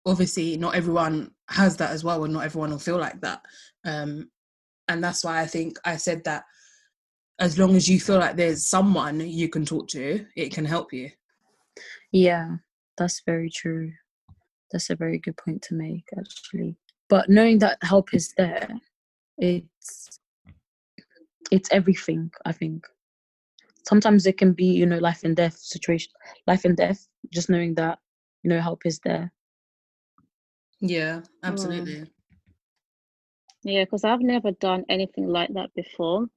[0.05, 3.41] obviously, not everyone has that as well, and not everyone will feel like that.
[3.85, 4.29] Um,
[4.89, 6.43] and that's why I think I said that
[7.39, 10.91] as long as you feel like there's someone you can talk to, it can help
[10.91, 11.09] you.
[12.11, 12.57] Yeah.
[12.97, 13.93] That's very true.
[14.73, 16.75] That's a very good point to make, actually.
[17.07, 18.67] But knowing that help is there,
[19.37, 20.19] it's
[21.49, 22.29] it's everything.
[22.45, 22.85] I think
[23.87, 26.11] sometimes it can be, you know, life and death situation,
[26.45, 27.07] life and death.
[27.33, 27.99] Just knowing that,
[28.43, 29.31] know, help is there.
[30.79, 31.27] Yeah, mm.
[31.43, 32.03] absolutely.
[33.63, 36.27] Yeah, because I've never done anything like that before.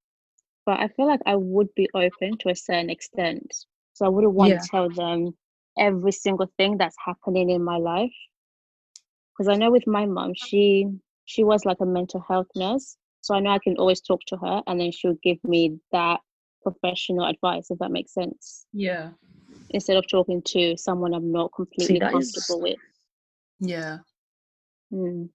[0.66, 3.52] But I feel like I would be open to a certain extent.
[3.92, 4.60] So I wouldn't want Yeah.
[4.60, 5.36] to tell them
[5.78, 8.14] every single thing that's happening in my life.
[9.32, 10.86] Because I know with my mom, she
[11.24, 12.96] she was like a mental health nurse.
[13.22, 16.20] So I know I can always talk to her and then she'll give me that
[16.62, 18.66] professional advice, if that makes sense.
[18.72, 19.10] Yeah,
[19.70, 22.78] Instead of talking to someone I'm not completely that is- comfortable with.
[23.60, 23.98] yeah,
[24.92, 25.30] Mm.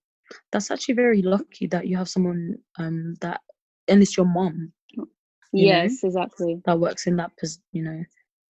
[0.52, 3.40] That's actually very lucky that you have someone um that,
[3.88, 5.06] and it's your mom You know?
[5.52, 6.60] Yes, exactly.
[6.66, 8.04] that works in that, pos- you know,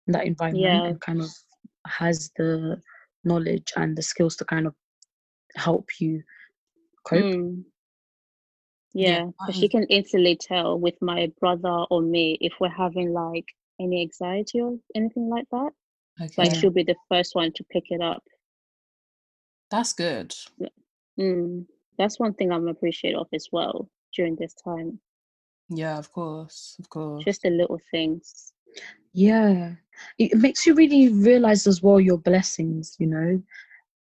[0.08, 0.84] that environment Yeah.
[0.86, 1.30] and kind of
[1.86, 2.82] has the
[3.24, 4.74] knowledge and the skills to kind of
[5.56, 6.24] help you
[7.04, 7.26] cope.
[7.26, 7.64] Mm.
[8.94, 13.46] Yeah, Yeah, she can instantly tell with my brother or me if we're having like
[13.80, 15.70] any anxiety or anything like that.
[16.22, 18.24] okay, Like she'll be the first one to pick it up.
[19.70, 20.34] that's good.
[21.20, 21.66] Mm.
[21.98, 25.00] That's one thing I'm appreciative of as well during this time.
[25.70, 27.24] Yeah, of course, of course.
[27.26, 28.54] Just the little things.
[29.14, 29.74] Yeah,
[30.18, 32.96] it makes you really realize as well your blessings.
[33.00, 33.44] You know,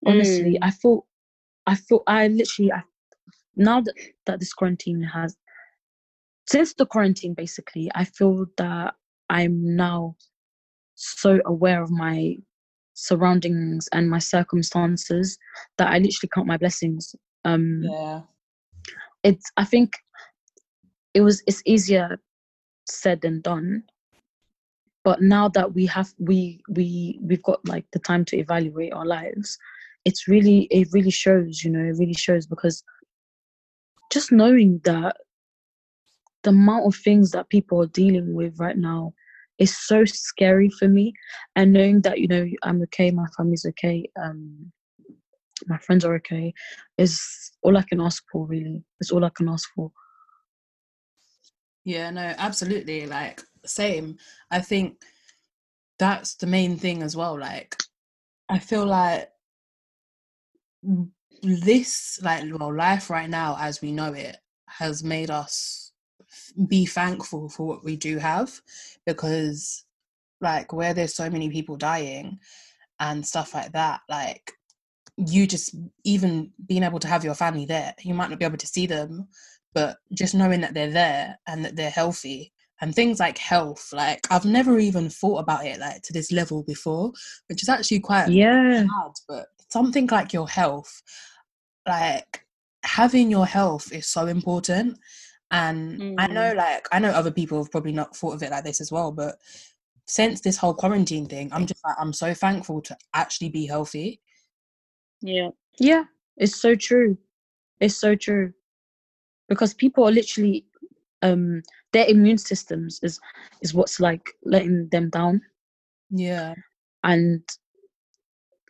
[0.06, 0.60] honestly, Mm.
[0.62, 1.06] I thought,
[1.68, 2.82] I thought, I literally, I,
[3.56, 3.94] now that
[4.26, 5.36] that this quarantine has,
[6.48, 8.96] since the quarantine, basically, I feel that
[9.32, 10.16] I'm now
[10.96, 12.36] so aware of my
[12.94, 15.38] surroundings and my circumstances
[15.78, 17.16] that I literally count my blessings.
[17.46, 18.22] Um, Yeah,
[19.24, 19.94] it's i think
[21.14, 22.20] it was it's easier
[22.88, 23.84] said than done
[25.04, 29.06] but now that we have we we we've got like the time to evaluate our
[29.06, 29.58] lives
[30.06, 32.84] it's really it really shows you know it really shows because
[34.12, 35.16] just knowing that
[36.44, 39.14] the amount of things that people are dealing with right now
[39.62, 41.14] is so scary for me
[41.56, 44.72] and knowing that you know i'm okay my family's okay um
[45.68, 46.54] my friends are okay
[46.98, 47.22] is
[47.62, 49.92] all i can ask for really it's all i can ask for
[51.84, 53.08] Yeah, no, absolutely.
[53.08, 54.18] Like, same.
[54.52, 55.02] I think
[55.98, 57.40] that's the main thing as well.
[57.40, 57.76] Like,
[58.50, 59.30] I feel like
[61.42, 65.91] this, like, well, life right now as we know it has made us
[66.68, 68.62] be thankful for what we do have
[69.06, 69.84] because,
[70.40, 72.40] like, where there's so many people dying
[73.00, 74.52] and stuff like that, like,
[75.18, 78.58] you just even being able to have your family there, you might not be able
[78.58, 79.28] to see them,
[79.74, 84.28] but just knowing that they're there and that they're healthy and things like health like
[84.32, 87.12] i've never even thought about it like to this level before
[87.48, 88.84] which is actually quite yeah.
[88.92, 91.02] hard but something like your health
[91.88, 92.46] like
[92.84, 94.98] having your health is so important
[95.52, 98.64] and i know like i know other people have probably not thought of it like
[98.64, 99.38] this as well but
[100.08, 104.22] since this whole quarantine thing i'm just like i'm so thankful to actually be healthy.
[105.22, 105.50] Yeah.
[105.78, 106.06] yeah
[106.38, 107.18] it's so true.
[107.80, 108.54] It's so true.
[109.48, 110.66] Because people are literally
[111.22, 111.62] um
[111.94, 113.20] their immune systems is
[113.62, 115.42] is what's like letting them down.
[116.10, 116.56] Yeah.
[117.04, 117.44] And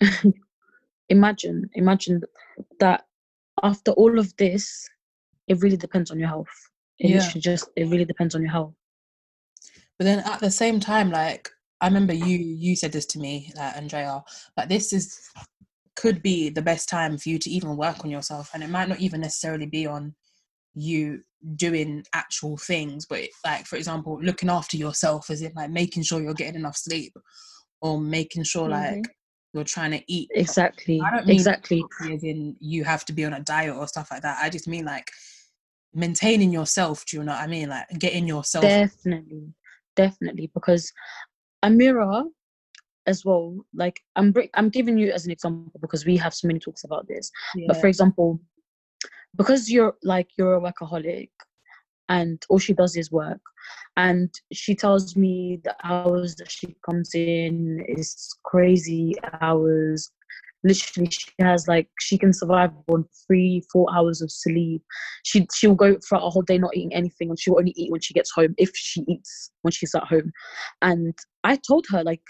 [1.10, 2.22] imagine imagine
[2.80, 3.06] that
[3.64, 4.90] after all of this
[5.48, 6.71] it really depends on your health
[7.02, 7.32] it Yeah.
[7.40, 8.74] just it really depends on your health
[9.98, 11.50] but then at the same time like
[11.82, 14.24] I remember you you said this to me, uh, Andrea,
[14.56, 15.20] that this is
[15.96, 18.88] could be the best time for you to even work on yourself, and it might
[18.88, 20.14] not even necessarily be on
[20.76, 21.22] you
[21.56, 26.22] doing actual things, but like for example, looking after yourself, as in like making sure
[26.22, 27.14] you're getting enough sleep,
[27.82, 28.72] or making sure Mhm.
[28.72, 29.08] like
[29.54, 31.02] you're trying to eat Exactly.
[31.04, 31.84] I don't mean Exactly.
[32.12, 34.38] as in you have to be on a diet or stuff like that.
[34.42, 35.10] I just mean like
[35.94, 37.06] maintaining yourself.
[37.06, 37.70] Do you know what I mean?
[37.70, 38.64] Like getting yourself.
[38.64, 39.54] Definitely.
[39.96, 40.52] Definitely.
[40.54, 40.92] Because
[41.64, 42.26] Amira
[43.08, 46.60] as well, like I'm I'm giving you as an example because we have so many
[46.60, 47.32] talks about this.
[47.68, 48.40] But for example,
[49.36, 51.30] because you're like you're a workaholic
[52.10, 53.40] and all she does is work
[53.98, 60.12] and she tells me the hours that she comes in is crazy hours
[60.64, 64.84] literally she has like she can survive on three four hours of sleep.
[65.24, 68.02] She she'll go for a whole day not eating anything and she'll only eat when
[68.02, 70.32] she gets home if she eats when she's at home.
[70.82, 72.22] And i told her like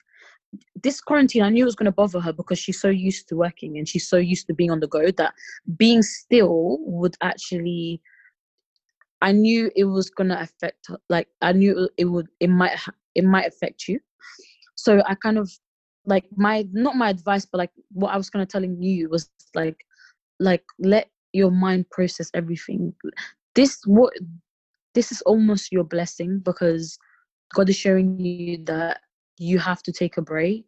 [0.83, 3.35] this quarantine i knew it was going to bother her because she's so used to
[3.35, 5.33] working and she's so used to being on the go that
[5.77, 8.01] being still would actually
[9.21, 12.77] i knew it was going to affect her like i knew it would it might
[13.15, 13.99] it might affect you.
[14.75, 15.51] So i kind of
[16.05, 19.29] like my not my advice but like what i was kind of telling you was
[19.55, 19.85] like
[20.39, 22.93] like let your mind process everything.
[23.55, 24.13] This what
[24.93, 26.97] this is almost your blessing because
[27.55, 28.99] god is showing you that
[29.37, 30.65] you have to take a break.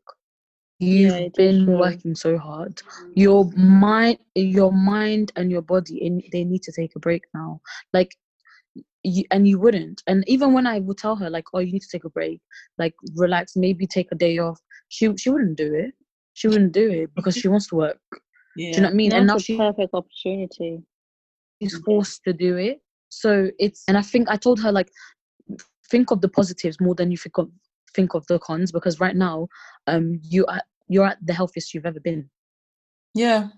[0.80, 1.78] You've Yeah, been true.
[1.78, 2.82] working so hard.
[3.15, 7.62] Your mind your mind and your body they need to take a break now.
[7.93, 8.15] Like
[9.04, 10.02] you, and you wouldn't.
[10.08, 12.41] And even when i would tell her like oh you need to take a break.
[12.78, 13.56] Like relax.
[13.56, 15.93] Maybe take a day off she she wouldn't do it
[16.34, 18.00] she wouldn't do it because she wants to work
[18.56, 18.72] yeah.
[18.72, 20.84] do you know what i mean and now That's a she perfect opportunity.
[21.62, 24.89] she's forced to do it so it's and i think i told her like
[25.89, 27.50] think of the positives more than you think of
[27.96, 29.48] think of the cons because right now
[29.88, 32.30] um you are you're at the healthiest you've ever been
[33.15, 33.50] yeah.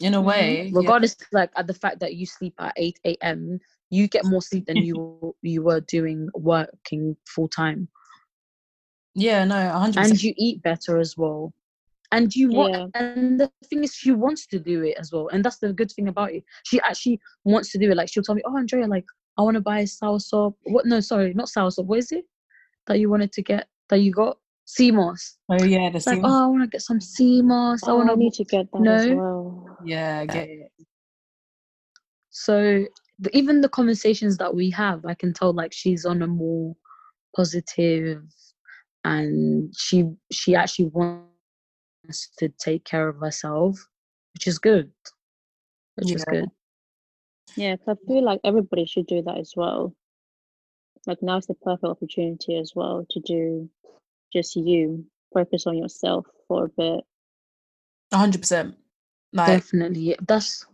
[0.00, 0.24] In a Mhm.
[0.26, 0.66] way.
[0.66, 0.78] yeah.
[0.78, 3.58] regardless like at the fact that you sleep at 8 a.m
[3.90, 7.88] you get more sleep than you you were doing working full time
[9.14, 9.96] Yeah, no, 100%.
[9.96, 11.52] and you eat better as well
[12.12, 12.86] and you want Yeah.
[12.94, 15.90] and the thing is she wants to do it as well and that's the good
[15.90, 18.86] thing about it she actually wants to do it like she'll tell me oh andrea
[18.86, 19.04] like
[19.38, 22.24] i want to buy a soursop what no sorry not soursop what is it
[22.86, 26.16] that you wanted to get that you got sea moss oh, yeah, the it's like
[26.16, 26.24] same.
[26.26, 28.44] oh i want to get some sea moss i Oh, want I to need to
[28.44, 29.76] get that as well.
[29.84, 30.70] yeah, get it.
[32.30, 32.84] So
[33.18, 36.74] the, even the conversations that we have, I can tell like she's on a more
[37.36, 38.22] positive,
[39.04, 43.78] and she she actually wants to take care of herself,
[44.34, 44.90] which is good.
[45.96, 46.34] Which is good.
[46.34, 46.40] Yeah.
[46.40, 46.50] good.
[47.56, 49.94] Yeah, 'cause I feel like everybody should do that as well.
[51.06, 53.68] Like now now's the perfect opportunity as well to do
[54.32, 57.04] just you, focus on yourself for a bit.
[58.12, 58.74] 100%.
[59.34, 60.66] Like, Definitely, that's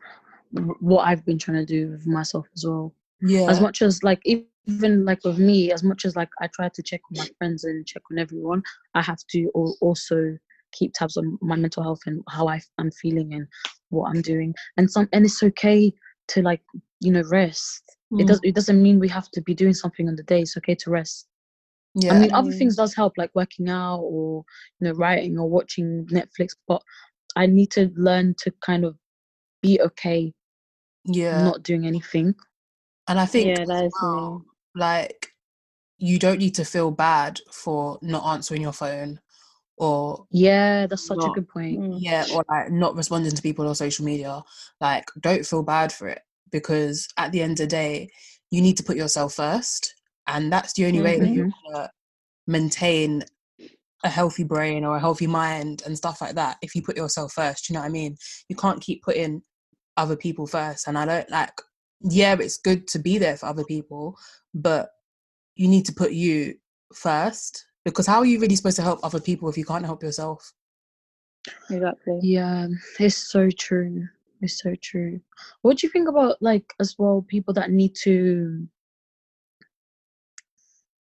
[0.80, 2.92] what I've been trying to do with myself as well.
[3.20, 3.46] yeah.
[3.50, 4.46] As much as like even
[4.78, 7.86] like with me, as much as like I try to check on my friends and
[7.86, 8.62] check on everyone,
[8.94, 9.50] I have to
[9.80, 10.36] also
[10.72, 13.46] keep tabs on my mental health and how I, I'm feeling and
[13.88, 14.54] what I'm doing.
[14.76, 15.92] And some and it's okay
[16.28, 16.60] to like
[17.00, 17.82] you know rest.
[18.18, 18.40] It does.
[18.42, 20.40] It doesn't mean we have to be doing something on the day.
[20.40, 21.26] It's okay to rest.
[21.94, 22.12] yeah.
[22.12, 22.58] I mean, other Mm.
[22.58, 24.44] things does help, like working out or
[24.80, 26.54] you know writing or watching Netflix.
[26.66, 26.82] But
[27.36, 28.96] I need to learn to kind of
[29.62, 30.32] be okay
[31.04, 31.42] yeah.
[31.42, 32.34] not doing anything.
[33.08, 34.44] and I think Yeah, that as is well, me.
[34.74, 35.32] Like
[35.98, 39.20] you don't need to feel bad for not answering your phone
[39.76, 41.80] or Yeah, that's such a good point.
[41.80, 41.98] Mm.
[42.00, 44.42] yeah or like not responding to people on social media
[44.80, 48.08] like don't feel bad for it because at the end of the day
[48.50, 49.94] you need to put yourself first
[50.26, 51.90] and that's the only way that you're gonna
[52.46, 53.22] maintain
[54.04, 57.32] a healthy brain or a healthy mind and stuff like that if you put yourself
[57.32, 58.16] first you know what i mean
[58.48, 59.42] you can't keep putting
[59.96, 61.52] other people first and i don't like
[62.00, 64.16] yeah it's good to be there for other people
[64.54, 64.90] but
[65.56, 66.54] you need to put you
[66.94, 70.02] first because how are you really supposed to help other people if you can't help
[70.02, 70.52] yourself
[71.70, 72.18] Exactly.
[72.22, 72.66] Yeah,
[72.98, 74.06] it's so true.
[74.40, 75.20] It's so true.
[75.62, 78.66] What do you think about like as well people that need to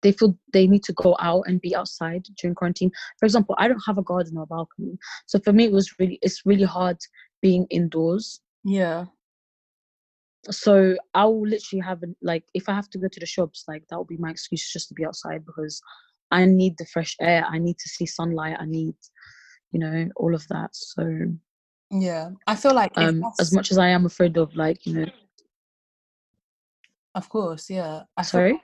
[0.02, 2.90] they feel they need to go out and be outside during quarantine.
[3.18, 4.96] For example, I don't have a garden or balcony.
[5.26, 6.98] So for me it was really it's really hard
[7.42, 8.40] being indoors.
[8.64, 9.06] yeah
[10.50, 13.64] So I will literally have an- like if I have to go to the shops,
[13.68, 15.80] like that will be my excuse just to be outside because
[16.30, 17.44] I need the fresh air.
[17.48, 18.56] I need to see sunlight.
[18.58, 18.94] I need,
[19.72, 20.70] you know, all of that.
[20.72, 21.04] So
[21.90, 25.06] yeah i feel like um as much as I am afraid of like, you know
[27.14, 28.62] of course yeah I feel sorry?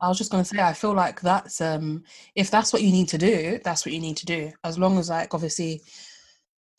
[0.00, 2.04] I was just gonna say, I feel like that's um,
[2.36, 4.52] if that's what you need to do, that's what you need to do.
[4.62, 5.82] As long as like obviously,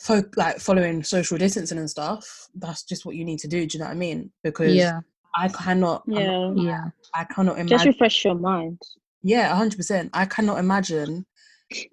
[0.01, 3.65] folk like following social distancing and stuff, that's just what you need to do.
[3.65, 4.31] Do you know what I mean?
[4.43, 4.99] Because Yeah,
[5.35, 6.63] I cannot, I'm not- Yeah.
[6.63, 6.83] yeah.
[7.13, 7.67] I cannot imagine.
[7.67, 7.91] Just imagine.
[7.93, 8.81] refresh your mind.
[9.23, 10.09] Yeah, hundred percent.
[10.13, 11.25] I cannot imagine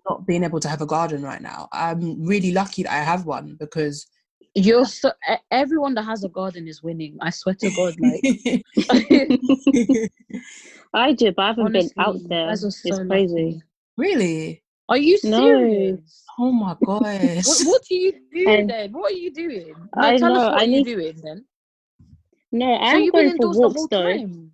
[0.09, 1.69] not being able to have a garden right now.
[1.73, 4.07] I'm really lucky that I have one because
[4.55, 5.11] You're so
[5.51, 7.19] everyone that has a garden is winning.
[7.21, 8.23] I swear to God, like
[10.95, 12.47] I do, but I haven't honestly, been out there.
[12.49, 13.35] guys are It's so crazy.
[13.35, 13.63] lucky.
[13.99, 15.39] really, Are you No.
[15.41, 16.23] serious?
[16.39, 18.93] oh my gosh, What, what do you do And- then?
[18.93, 19.75] What are you doing?
[19.97, 21.45] No, I tell know, us what I are need- you doing then.
[22.53, 24.03] No, So I'm you've been going for indoors the walks whole though.
[24.13, 24.53] time.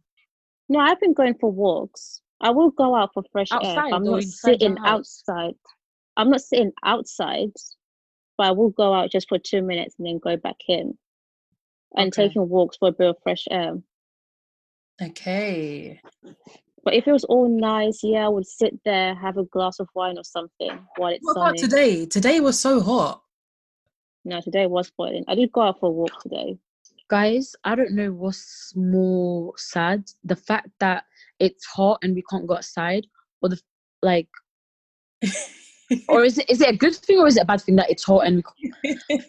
[0.68, 2.20] No, I've been going for walks.
[2.40, 3.58] I will go out for fresh air.
[3.58, 5.54] Outside But I'm not sitting outside.
[6.16, 7.52] I'm not sitting outside,
[8.38, 10.96] but I will go out just for two minutes and then go back in.
[11.96, 12.28] And Okay.
[12.28, 13.74] taking walks for a bit of fresh air.
[15.00, 16.00] okay.
[16.84, 19.88] But if it was all nice, yeah, I would sit there, have a glass of
[19.94, 22.06] wine or something while it's What about today?
[22.06, 23.22] Today was so hot.
[24.24, 25.24] No, today was boiling.
[25.28, 26.58] I did go out for a walk today.
[27.08, 30.04] Guys, I don't know what's more sad.
[30.24, 31.04] The fact that
[31.38, 33.06] it's hot and we can't go outside,
[33.42, 33.60] or the
[34.02, 34.28] like
[36.08, 37.90] or is it is it a good thing or is it a bad thing that
[37.90, 39.00] it's hot and we can't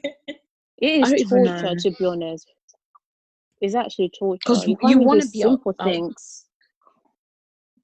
[0.80, 1.76] It don't is even torture, know.
[1.78, 2.52] to be honest.
[3.62, 4.40] It's actually torture.
[4.46, 5.86] 'Cause you you wanna be out- simple out.
[5.92, 6.46] things.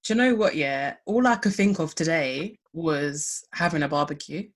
[0.10, 0.56] Do you know what?
[0.56, 4.50] Yeah, all I could think of today was having a barbecue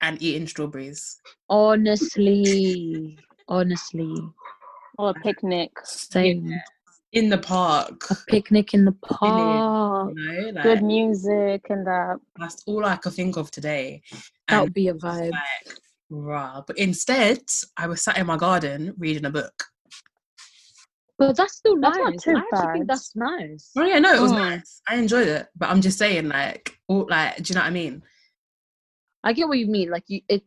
[0.00, 1.20] and eating strawberries.
[1.50, 3.18] honestly
[3.48, 4.14] honestly
[4.96, 5.72] Or a picnic.
[5.82, 6.52] same
[7.12, 8.06] in the park.
[8.12, 9.64] a picnic in the You park
[10.14, 12.18] know, like, Good music and that.
[12.36, 14.02] that's all I could think of today.
[14.48, 15.78] that would be a it was just vibe Like,
[16.10, 16.62] rah.
[16.64, 17.40] But instead,
[17.76, 19.64] I was sat in my garden reading a book.
[21.18, 22.04] But that's still That's nice.
[22.06, 23.72] not too i actually think that's nice.
[23.76, 24.36] Oh yeah, no, it was Mm.
[24.36, 24.80] nice.
[24.88, 27.70] I enjoyed it, but I'm just saying, like, all like, do you know what I
[27.70, 28.02] mean?
[29.24, 30.44] i get what you mean like you it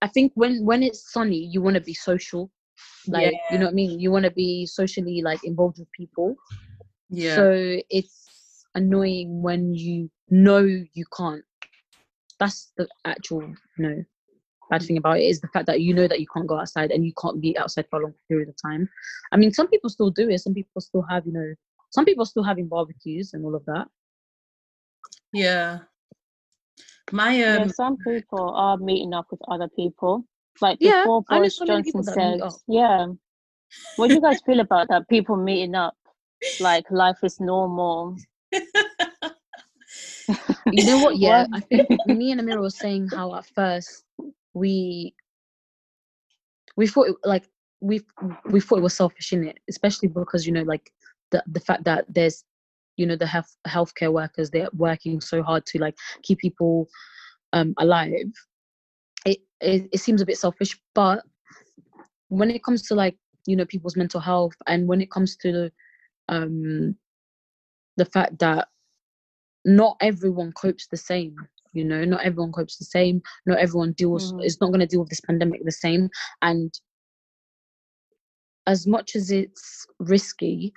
[0.00, 2.50] i think when when it's sunny you want to be social
[3.08, 4.00] like you know what i mean?
[4.00, 6.34] You want to be socially like involved with people.
[7.10, 11.44] Yeah, so it's annoying when you know you can't.
[12.38, 14.04] That's the actual you know
[14.70, 16.90] bad thing about it is the fact that you know that you can't go outside
[16.90, 18.88] and you can't be outside for a long period of time
[19.32, 21.54] i mean some people still do it some people still have you know
[21.90, 23.86] some people still having barbecues and all of that
[25.32, 25.78] yeah.
[27.12, 30.24] My yeah, um, some people are meeting up with other people.
[30.60, 33.06] Like Yeah, before I Boris Johnson people said, yeah.
[33.96, 35.08] What do you guys feel about that?
[35.08, 35.94] People meeting up,
[36.60, 38.16] like life is normal.
[40.72, 44.04] you know what yeah i think me and amira were saying how at first
[44.54, 45.14] we
[46.76, 47.48] we thought like
[47.80, 48.00] we
[48.50, 50.92] we thought it was selfish in it especially because you know like
[51.30, 52.44] the the fact that there's
[52.96, 56.88] you know the health healthcare workers they're working so hard to like keep people
[57.52, 58.12] um alive.
[59.24, 61.22] It, it it seems a bit selfish but
[62.28, 65.52] when it comes to like you know people's mental health and when it comes to
[65.52, 65.72] the
[66.28, 66.96] um
[67.96, 68.68] the fact that
[69.64, 71.36] not everyone copes the same
[71.72, 74.44] you know not everyone copes the same not everyone deals mm.
[74.44, 76.08] is not going to deal with this pandemic the same
[76.42, 76.80] and
[78.66, 80.72] as much as it's risky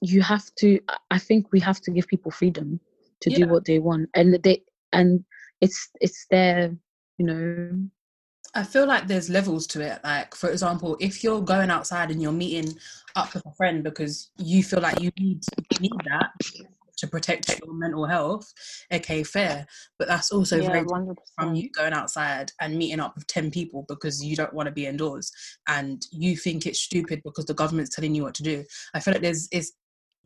[0.00, 0.78] you have to
[1.10, 2.80] I- think we have to give people freedom
[3.20, 5.24] to do what they want and they and
[5.60, 6.76] it's it's their
[7.18, 7.88] you know
[8.56, 9.98] I feel like there's levels to it.
[10.04, 12.78] Like, for example, if you're going outside and you're meeting
[13.16, 15.42] up with a friend because you feel like you need
[15.72, 16.30] you need that
[17.04, 18.52] to protect your mental health,
[18.92, 19.66] okay, fair.
[19.98, 20.86] But that's also yeah, very
[21.34, 24.72] from you going outside and meeting up with 10 people because you don't want to
[24.72, 25.30] be indoors
[25.68, 28.64] and you think it's stupid because the government's telling you what to do.
[28.94, 29.72] I feel like there's it's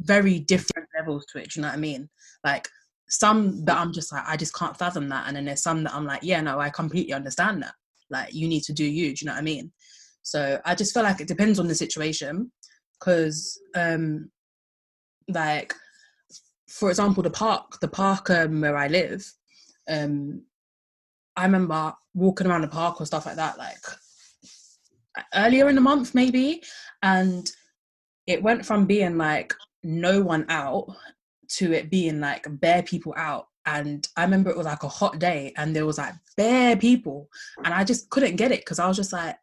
[0.01, 1.51] very different levels to it.
[1.51, 2.09] Do you know what I mean?
[2.45, 2.69] Like
[3.09, 5.27] some that I'm just like, I just can't fathom that.
[5.27, 7.75] And then there's some that I'm like, yeah, no, I completely understand that.
[8.11, 9.15] Like you need to do you.
[9.15, 9.73] Do you know what I mean?
[10.23, 12.53] So I just feel like it depends on the situation.
[13.01, 14.31] Cause um
[15.29, 15.75] like
[16.69, 19.31] for example, the park, the park um, where I live,
[19.89, 20.43] um,
[21.37, 23.79] I remember walking around the park or stuff like that, like
[25.35, 26.63] earlier in the month maybe,
[27.03, 27.51] and
[28.27, 30.87] it went from being like no one out
[31.49, 33.47] to it being like bare people out.
[33.65, 37.29] And I remember it was like a hot day, and there was like bare people,
[37.65, 39.37] and I just couldn't get it because I was just like,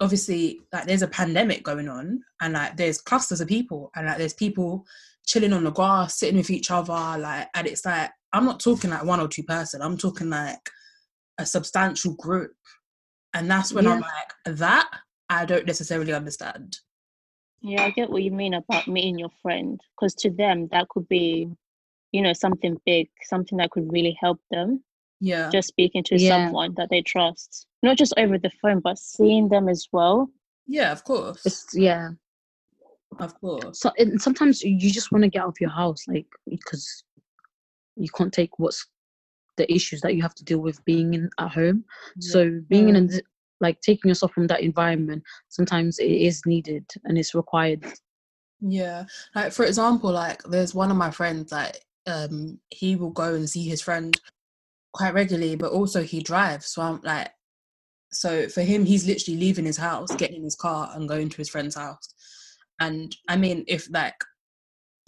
[0.00, 4.18] obviously, like there's a pandemic going on, and like there's clusters of people, and like
[4.18, 4.86] there's people
[5.26, 8.90] chilling on the grass, sitting with each other, like, and it's like I'm not talking
[8.90, 10.70] like one or two person, I'm talking like
[11.38, 12.52] a substantial group,
[13.34, 14.88] and that's when I'm like, that
[15.28, 16.78] I don't necessarily understand.
[17.62, 19.80] Yeah, I get what you mean about meeting your friend.
[19.96, 21.48] Because to them, that could be,
[22.10, 24.82] you know, something big, something that could really help them.
[25.20, 25.48] Yeah.
[25.50, 26.30] Just speaking to Yeah.
[26.30, 30.28] someone that they trust, not just over the phone, but seeing them as well.
[30.66, 31.46] Yeah, of course.
[31.46, 32.10] It's yeah.
[33.18, 33.80] Of course.
[33.80, 37.04] So and sometimes you just want to get out of your house, like because
[37.96, 38.86] you can't take what's
[39.56, 41.84] the issues that you have to deal with being in at home.
[42.20, 43.08] So being in a,
[43.60, 47.84] like taking yourself from that environment, sometimes it is needed and it's required.
[48.60, 49.04] Yeah.
[49.34, 53.48] Like for example, like there's one of my friends like um he will go and
[53.48, 54.18] see his friend
[54.92, 56.66] quite regularly, but also he drives.
[56.66, 57.30] So I'm like
[58.10, 61.36] so for him he's literally leaving his house, getting in his car and going to
[61.36, 62.14] his friend's house.
[62.80, 64.14] And I mean if like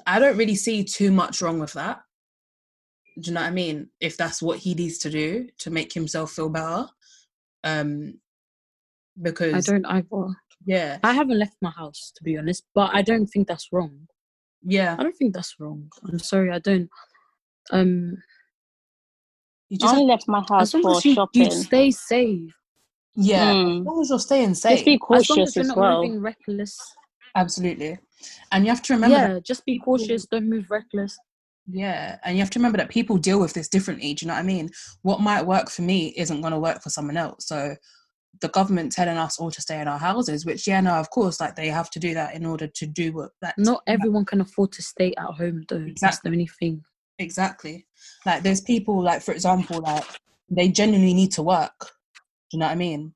[0.06, 2.02] I don't really see too much wrong with that.
[3.20, 3.88] Do you know what I mean?
[4.00, 6.86] If that's what he needs to do to make himself feel better.
[7.64, 8.20] Um
[9.22, 10.34] because I don't either.
[10.66, 14.08] yeah, I haven't left my house to be honest, but I don't think that's wrong.
[14.62, 14.96] yeah.
[14.98, 15.90] I don't think that's wrong.
[16.08, 16.88] I'm sorry, I don't.
[17.70, 18.16] Um,
[19.68, 21.42] You I just only left my house as long for as you, shopping.
[21.44, 22.52] you stay safe,
[23.14, 23.84] yeah, as Mm.
[23.86, 24.72] long as you're staying safe.
[24.78, 26.02] Just be as long as cautious you're as not well.
[26.02, 26.78] moving reckless.
[27.34, 27.98] Absolutely.
[28.52, 30.26] And you have to remember yeah, just be cautious.
[30.26, 31.18] Don't move reckless.
[31.66, 34.12] Yeah, and you have to remember that people deal with this differently.
[34.14, 34.70] Do you know what I mean?
[35.02, 37.46] What might work for me isn't going to work for someone else.
[37.46, 37.74] So
[38.40, 41.40] the government telling us all to stay in our houses, which yeah, no, of course,
[41.40, 43.54] like they have to do that in order to do what that.
[43.58, 45.78] Not everyone can afford to stay at home though.
[45.78, 46.30] That's Exactly.
[46.30, 46.82] the only thing.
[47.18, 47.86] exactly.
[48.26, 50.04] Like there's people like, for example, like
[50.50, 51.78] they genuinely need to work.
[51.80, 53.14] Do you know what I mean?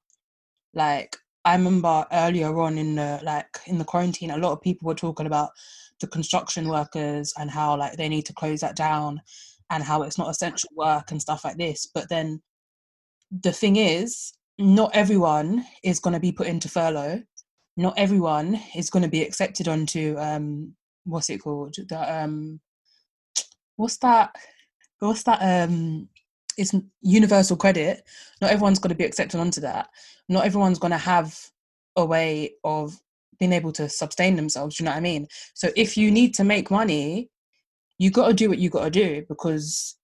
[0.73, 4.87] Like I remember earlier on in the like in the quarantine, a lot of people
[4.87, 5.51] were talking about
[6.01, 9.21] the construction workers and how like they need to close that down
[9.71, 11.87] and how it's not essential work and stuff like this.
[11.93, 12.43] But then
[13.31, 17.23] the thing is, not everyone is going to be put into furlough.
[17.77, 20.75] Not everyone is going to be accepted onto um
[21.05, 21.75] what's it called?
[21.89, 22.61] The um
[23.77, 24.35] what's that?
[24.99, 25.39] What's that?
[25.41, 26.09] Um,
[26.59, 28.03] it's universal credit.
[28.43, 29.89] Not everyone's going to be accepted onto that.
[30.29, 31.39] Not everyone's going to have
[31.97, 33.01] a way of
[33.39, 34.77] being able to sustain themselves.
[34.77, 35.29] Do you know what I mean?
[35.55, 37.31] So if you need to make money,
[37.99, 39.97] you got to do what you got to do because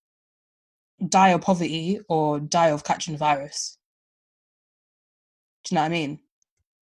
[1.08, 3.76] die of poverty or die of catching virus.
[5.64, 6.20] Do you know what I mean?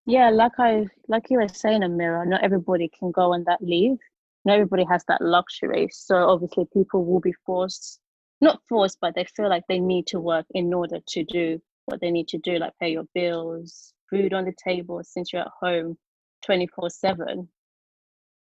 [0.05, 3.97] Yeah, like I like you were saying, Amira, not everybody can go on that leave.
[4.43, 5.87] Not everybody has that luxury.
[5.91, 8.00] So obviously people will be forced
[8.41, 12.01] not forced, but they feel like they need to work in order to do what
[12.01, 15.51] they need to do, like pay your bills, food on the table since you're at
[15.61, 15.97] home
[16.45, 17.49] twenty four seven.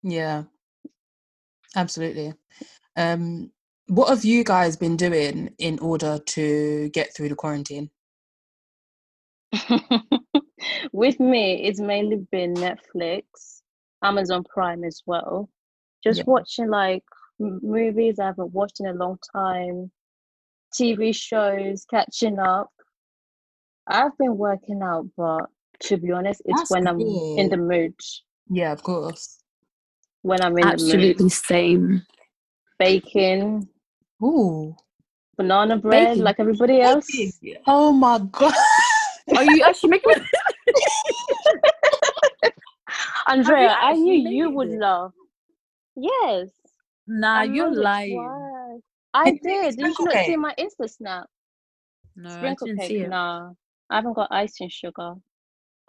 [0.04, 0.44] Yeah,
[1.76, 2.34] absolutely.
[2.96, 3.52] Um,
[3.88, 7.90] what have you guys been doing in order to get through the quarantine?
[10.94, 13.62] With me, it's mainly been Netflix,
[14.04, 15.50] Amazon Prime as well.
[16.04, 16.24] Just Yeah.
[16.26, 17.04] watching like
[17.62, 19.92] movies I haven't watched in a long time,
[20.74, 22.70] TV shows, catching up.
[23.88, 25.46] I've been working out, but
[25.82, 27.96] to be honest, it's That's when I'm in the mood.
[28.50, 29.40] Yeah, of course.
[30.22, 32.04] When I'm in the mood, Absolutely same.
[32.80, 33.68] baking,
[34.24, 34.76] Ooh.
[35.38, 36.24] banana bread, Baking.
[36.24, 37.08] like everybody else.
[37.68, 38.54] Oh my god.
[39.36, 40.22] Are you actually making me?
[43.28, 44.80] Andrea, I knew you would it?
[44.80, 45.12] laugh.
[45.96, 46.50] Yes.
[47.08, 48.82] Nah, I you're lying.
[49.14, 49.42] I Did did.
[49.44, 51.26] Did you sprinkle not see my Insta snap?
[52.16, 53.10] No, I didn't see it.
[53.10, 53.52] Nah,
[53.90, 55.16] I haven't got icing sugar.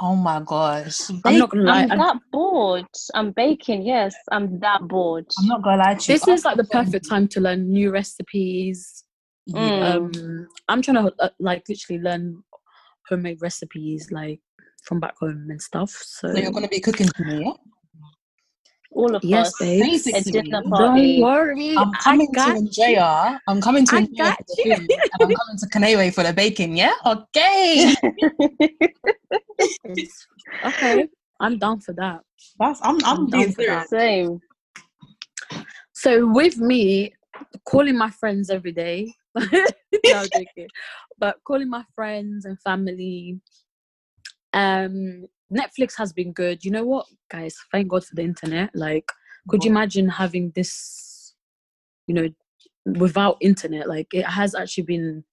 [0.01, 1.09] Oh my gosh.
[1.25, 1.83] I'm not gonna lie.
[1.83, 2.87] I'm I- that bored.
[3.15, 3.83] I'm baking.
[3.83, 5.27] Yes, I'm that bored.
[5.39, 6.19] I'm not gonna lie to you.
[6.19, 9.05] this is like the perfect time to learn new recipes.
[9.47, 9.57] Yeah.
[9.57, 9.83] Mm.
[10.17, 12.43] Um, I'm trying to uh, like literally learn
[13.09, 14.41] homemade recipes like
[14.83, 15.91] from back home and stuff.
[15.91, 17.53] So, So you're gonna be cooking for me, yeah?
[18.95, 19.59] All of yes, us.
[19.61, 19.81] babe.
[19.83, 22.99] A Basically, dinner Don't worry, I'm I coming to got enjoy.
[23.49, 26.33] I'm coming to I got for the food, and I'm coming to Kanewe for the
[26.33, 26.95] bacon, yeah?
[27.05, 27.95] Okay.
[30.65, 31.07] Okay,
[31.41, 32.21] I'm down for that.
[32.59, 33.89] That's I'm I'm I'm down for that.
[33.89, 34.41] Same.
[35.93, 37.13] So with me,
[37.69, 39.13] calling my friends every day.
[39.37, 40.25] no,
[41.19, 43.41] But calling my friends and family.
[44.53, 46.65] Um, Netflix has been good.
[46.65, 47.57] You know what, guys?
[47.73, 48.71] Thank God for the internet.
[48.75, 49.09] Like,
[49.49, 51.35] could you imagine having this?
[52.07, 52.29] You know,
[52.99, 55.25] without internet, like it has actually been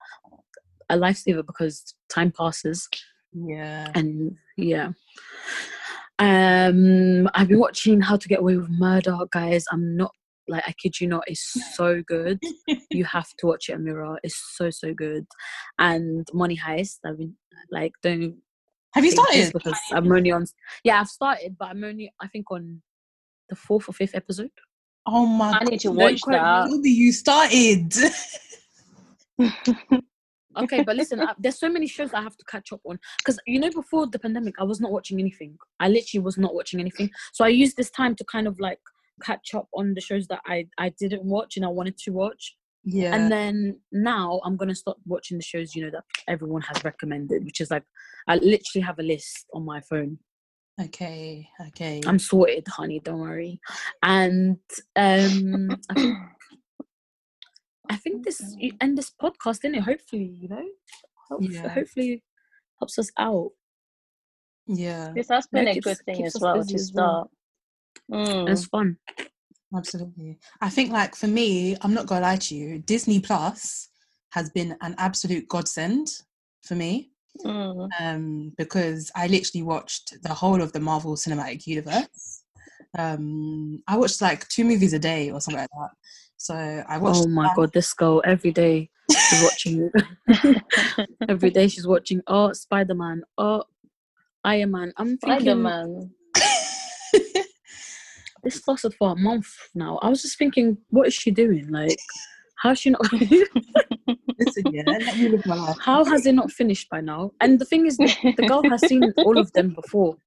[0.89, 2.87] a lifesaver because time passes
[3.33, 3.87] Yeah.
[3.95, 4.89] and yeah.
[6.19, 9.65] Um, I've been watching How to Get Away with Murder, guys.
[9.71, 10.11] I'm not
[10.47, 12.39] like I kid you not, it's so good.
[12.91, 14.17] you have to watch it, Amira.
[14.23, 15.25] It's so so good.
[15.79, 16.99] And Money Heist.
[17.05, 17.35] I've been
[17.71, 18.35] like, don't
[18.93, 19.53] Have you started?
[19.53, 20.45] because I'm only on.
[20.83, 22.81] Yeah, I've started, but I'm only I think on
[23.49, 24.51] the fourth or fifth episode.
[25.05, 26.69] Oh my I need to watch that.
[26.83, 27.93] You started.
[30.57, 33.39] Okay, but listen, I, there's so many shows I have to catch up on because
[33.47, 35.57] you know before the pandemic, I was not watching anything.
[35.79, 37.09] I literally was not watching anything.
[37.33, 38.79] So I used this time to kind of like
[39.23, 42.55] catch up on the shows that I I didn't watch and I wanted to watch.
[42.83, 43.15] Yeah.
[43.15, 47.43] And then now I'm gonna start watching the shows you know that everyone has recommended,
[47.45, 47.83] which is like
[48.27, 50.17] I literally have a list on my phone.
[50.81, 51.47] okay.
[51.67, 52.01] Okay.
[52.05, 52.99] I'm sorted, honey.
[53.03, 53.59] Don't worry.
[54.01, 54.57] And
[54.95, 56.17] um, I think,
[57.89, 59.83] I think this you end this podcast in it.
[59.83, 60.63] Hopefully, you know,
[61.29, 61.67] Hope- Yeah.
[61.69, 62.23] hopefully
[62.79, 63.51] helps us out.
[64.67, 65.11] yeah.
[65.15, 67.29] This has been No, a keeps- good thing as well to as well.
[68.09, 68.27] start.
[68.27, 68.49] Mm.
[68.49, 68.97] it's fun.
[69.75, 70.37] Absolutely.
[70.59, 73.89] I think like for me, I'm not gonna lie to you, Disney Plus
[74.31, 76.07] has been an absolute godsend
[76.63, 77.11] for me.
[77.45, 77.89] Mm.
[77.99, 82.43] Um, because I literally watched the whole of the Marvel Cinematic Universe.
[82.97, 85.89] Um, I watched like two movies a day or something like that.
[86.37, 87.55] So I watched Oh my that.
[87.55, 89.89] god, this girl every day she's watching.
[91.29, 92.21] every day she's watching.
[92.27, 93.23] Oh, Spider Man.
[93.37, 93.63] Oh,
[94.43, 94.93] Iron Man.
[94.97, 96.11] I'm thinking Spider Man.
[98.43, 99.97] this lasted for a month now.
[100.01, 101.69] I was just thinking, what is she doing?
[101.69, 101.97] Like,
[102.61, 103.01] how's she not?
[103.13, 105.77] Listen, yeah, let me live my life.
[105.79, 107.31] How has it not finished by now?
[107.41, 110.17] And the thing is, the, girl has seen all of them before.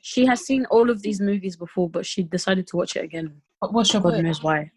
[0.00, 3.42] She has seen all of these movies before, but she decided to watch it again.
[3.60, 4.24] But What's your God point?
[4.24, 4.70] knows why.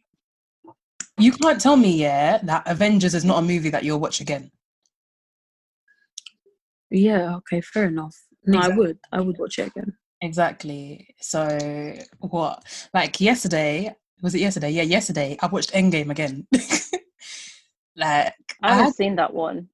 [1.18, 4.51] You can't tell me, yeah, that Avengers is not a movie that you'll watch again.
[6.89, 8.16] Yeah, okay, fair enough.
[8.45, 8.99] No, I would.
[9.11, 9.93] I would watch it again.
[10.24, 11.13] Exactly.
[11.19, 12.63] So what?
[12.93, 14.71] Like yesterday, was it yesterday?
[14.71, 16.47] Yeah, yesterday I watched Endgame again.
[17.97, 19.67] like I I haven't had, seen that one.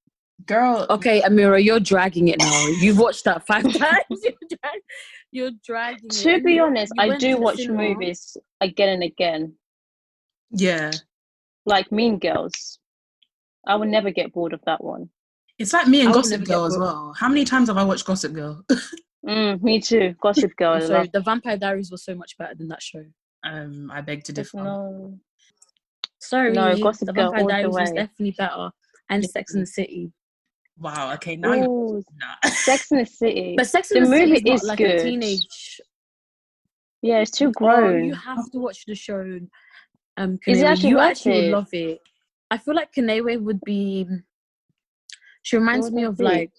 [0.47, 2.67] girl, Okay, Amira, you're dragging it now.
[2.81, 4.03] You've watched that five times.
[4.23, 4.81] You're, drag-
[5.31, 6.11] you're dragging it.
[6.23, 7.83] To And be honest, you I do watch cinema.
[7.89, 9.53] movies again and again,
[10.49, 10.89] yeah.
[11.67, 12.79] like Mean Girls.
[13.67, 15.09] I would never get bored of that one.
[15.59, 17.13] It's like me and I Gossip Girl as well.
[17.19, 18.63] How many times have I watched Gossip Girl?
[19.25, 20.15] Mm, me too.
[20.21, 20.73] Gossip Girl.
[20.73, 23.03] I I'm love the Vampire Diaries was so much better than that show.
[23.43, 24.63] um, I beg to differ.
[24.63, 25.19] No.
[26.19, 28.71] Sorry, No, Gossip the Girl Vampire all the Diaries was definitely better,
[29.09, 30.11] and Sex in the City.
[30.77, 31.13] Wow.
[31.15, 32.49] Okay, now you're Ooh, nah.
[32.49, 33.55] Sex in the City.
[33.57, 34.87] But Sex The in the, City movie is not is like good.
[34.99, 35.81] a teenage.
[37.01, 38.05] yeah, it's too Oh, grown.
[38.05, 39.39] you have to watch the show.
[40.17, 41.51] Um, Is it actually you worth actually would it?
[41.51, 41.99] love it.
[42.51, 44.07] I feel like Kanewe would be.
[45.43, 46.23] She reminds would me of be?
[46.25, 46.51] like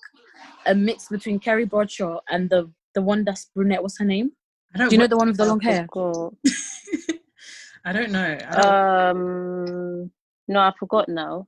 [0.67, 3.83] a mix between Carrie Bradshaw and the the one that's brunette.
[3.83, 4.33] What's her name?
[4.75, 5.87] I don't Do you know the one with the long hair?
[7.85, 8.39] I don't know.
[8.49, 10.11] I don't, Um,
[10.49, 11.47] no, I forgot now.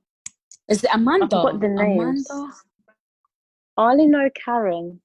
[0.67, 1.25] Is it Amanda?
[1.27, 2.27] forgot the names.
[2.29, 2.53] Amanda.
[3.77, 4.99] I only know Karen.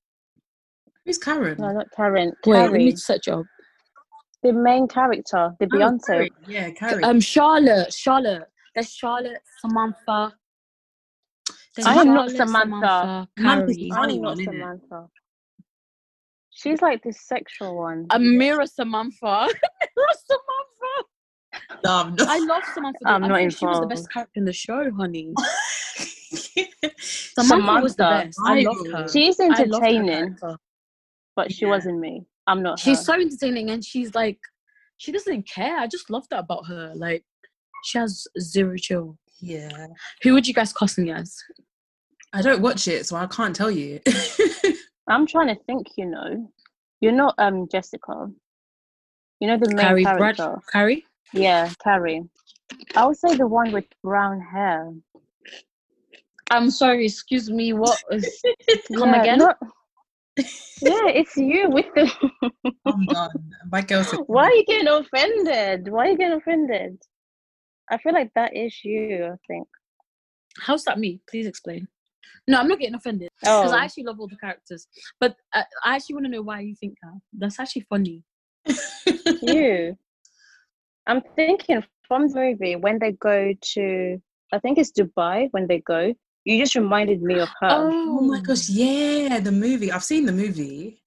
[1.04, 1.56] who's Karen?
[1.58, 2.32] No, not Karen.
[2.46, 2.84] Wait, let Carrie.
[2.86, 3.44] me search up.
[4.42, 6.06] The main character, the Oh, Beyonce.
[6.06, 6.32] Carrie.
[6.46, 7.02] Yeah, Carrie.
[7.02, 7.92] Um, Charlotte.
[7.92, 8.44] Charlotte.
[8.74, 9.40] There's Charlotte.
[9.60, 10.34] Samantha.
[11.78, 13.28] There's I am not Charlotte, Samantha.
[13.38, 14.44] Samantha's I'm not one, innit?
[14.46, 15.06] Samantha.
[16.50, 18.06] She's like this sexual one.
[18.08, 19.16] Amira Samantha.
[19.24, 21.06] Amira Samantha.
[21.84, 22.28] no, I'm not.
[22.28, 22.98] I love Samantha.
[23.06, 25.32] I'm I not think she was the best character in the show, honey.
[26.98, 28.40] Samantha, was the best.
[28.44, 29.08] I loved her.
[29.08, 30.36] She's I loved her entertaining,
[31.36, 31.70] but she Yeah.
[31.70, 32.26] wasn't me.
[32.48, 32.80] I'm not.
[32.80, 33.04] She's her.
[33.04, 34.40] so entertaining, and she's like,
[34.96, 35.78] she doesn't care.
[35.78, 36.92] I just love that about her.
[36.96, 37.24] Like,
[37.84, 39.16] she has zero chill.
[39.38, 39.86] yeah.
[40.22, 41.36] Who would you guys cast me as?
[42.32, 44.00] I don't watch it, so I can't tell you.
[45.08, 45.88] I'm trying to think.
[45.96, 46.50] You know,
[47.00, 48.30] you're not um Jessica.
[49.40, 50.58] You know the main Carrie Brad- character.
[50.70, 51.04] Carrie?
[51.32, 52.24] Yeah, Carrie.
[52.96, 54.92] I would say the one with brown hair.
[56.50, 57.06] I'm sorry.
[57.06, 57.72] Excuse me.
[57.72, 58.02] What?
[58.10, 58.42] is-
[58.96, 59.38] Come yeah, again?
[59.38, 59.58] not-
[60.80, 62.12] yeah, it's you with the.
[62.86, 63.30] I'm done.
[63.72, 65.88] My girl said, Why are you getting offended?
[65.88, 67.02] Why are you getting offended?
[67.90, 69.24] I feel like that is you.
[69.32, 69.66] I think.
[70.60, 71.20] How's that me?
[71.28, 71.88] Please explain.
[72.46, 74.86] No, I'm not getting offended because Oh, I actually love all the characters.
[75.20, 77.20] But uh, I actually want to know why you think that.
[77.32, 78.22] That's actually funny.
[79.42, 79.96] you.
[81.06, 84.18] I'm thinking from the movie when they go to,
[84.52, 86.14] I think it's Dubai when they go.
[86.44, 87.68] You just reminded me of her.
[87.70, 89.92] Oh my gosh, yeah, the movie.
[89.92, 91.02] I've seen the movie.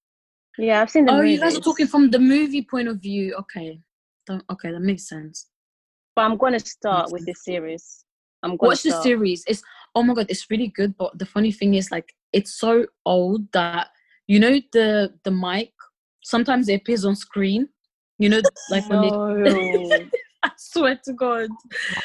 [0.57, 1.31] Yeah, I've seen the oh, movie.
[1.33, 3.35] you guys are talking from the movie point of view.
[3.39, 3.79] Okay.
[4.27, 5.47] Don't- Okay, that makes sense.
[6.15, 7.43] But I'm going to start Makes with the sense.
[7.45, 8.05] series.
[8.43, 9.43] I'm going Watch to the series.
[9.47, 9.63] It's
[9.95, 10.95] oh my god, it's really good.
[10.97, 13.89] But the funny thing is, like, it's so old that
[14.27, 15.71] you know the the mic.
[16.23, 17.69] Sometimes it appears on screen.
[18.19, 20.09] You know, like when they No.
[20.43, 21.49] I swear to God.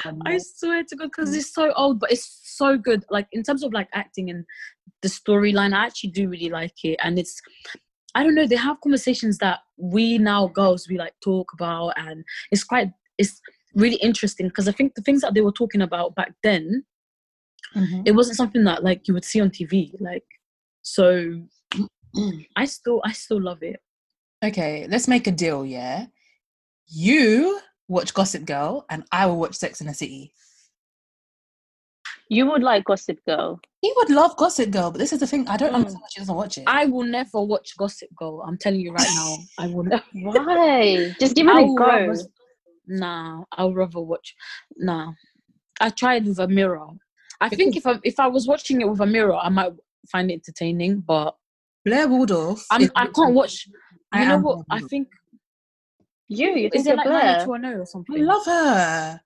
[0.04, 3.02] Um, I swear to God, because it's so old, but it's so good.
[3.10, 4.44] Like in terms of like acting and
[5.02, 6.98] the storyline, I actually do really like it.
[7.02, 7.40] And it's
[8.14, 12.24] I don't know, they have conversations that we now girls we like talk about and
[12.50, 13.40] it's quite it's
[13.74, 16.84] really interesting because I think the things that they were talking about back then,
[17.76, 18.02] mhm.
[18.06, 19.94] it wasn't something that like you would see on TV.
[20.00, 20.24] Like
[20.82, 21.42] so
[22.56, 23.80] I still I still love it.
[24.44, 26.06] Okay, let's make a deal, yeah?
[26.88, 30.32] You watch Gossip Girl and I will watch Sex in the City.
[32.28, 33.60] You would like Gossip Girl.
[33.80, 35.76] He would love Gossip Girl, but this is the thing, I don't Mm.
[35.76, 36.64] understand why she doesn't watch it.
[36.66, 38.42] I will never watch Gossip Girl.
[38.46, 39.36] I'm telling you right now.
[39.58, 41.14] I will never Why?
[41.20, 41.86] Just give it I a would go.
[41.86, 42.22] rather-
[42.88, 44.34] Nah, I'll rather watch.
[44.76, 45.12] Nah,
[45.80, 46.96] I tried with Amira.
[47.40, 49.72] I think if I if I was watching it with Amira, I might
[50.10, 51.00] find it entertaining.
[51.00, 51.34] But
[51.84, 52.66] Blair Waldorf.
[52.70, 53.68] I'm, I can't watch.
[54.12, 54.66] I You know what?
[54.68, 55.08] Blair I think
[56.28, 57.46] You, you is think it like Blair?
[57.46, 59.20] 90210 or I love her.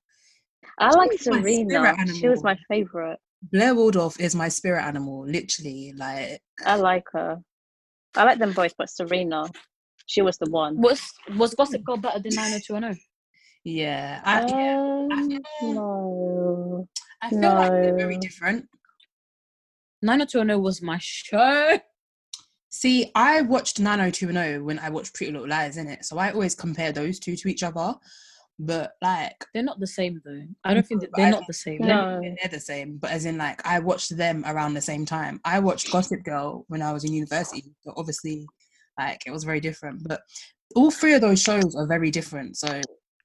[0.78, 1.94] I like Serena.
[2.06, 3.18] She was my favorite.
[3.52, 5.94] Blair Waldorf is my spirit animal, literally.
[5.96, 7.40] Like, I like her.
[8.16, 9.44] I like them both, but Serena,
[10.06, 10.76] she was the one.
[10.76, 11.00] Was
[11.36, 13.00] was Gossip Girl better than 90210?
[13.64, 15.28] yeah, I, yeah, Um, I-
[15.62, 16.19] no.
[17.22, 18.20] I feel like they're very no.
[18.20, 18.66] different.
[20.02, 21.78] 90210 was my show.
[22.70, 26.54] See, I watched 90210 when I watched Pretty Little Lies in it, so I always
[26.54, 27.94] compare those two to each other.
[28.58, 30.44] But like, They're not the same though.
[30.64, 31.78] I don't think that they're I not the same.
[31.80, 32.20] No.
[32.20, 35.40] they're the same, but as in like I watched them around the same time.
[35.44, 38.46] I watched Gossip Girl when I was in university, so obviously,
[38.98, 40.06] like it was very different.
[40.06, 40.20] But
[40.76, 42.80] all three of those shows are very different, so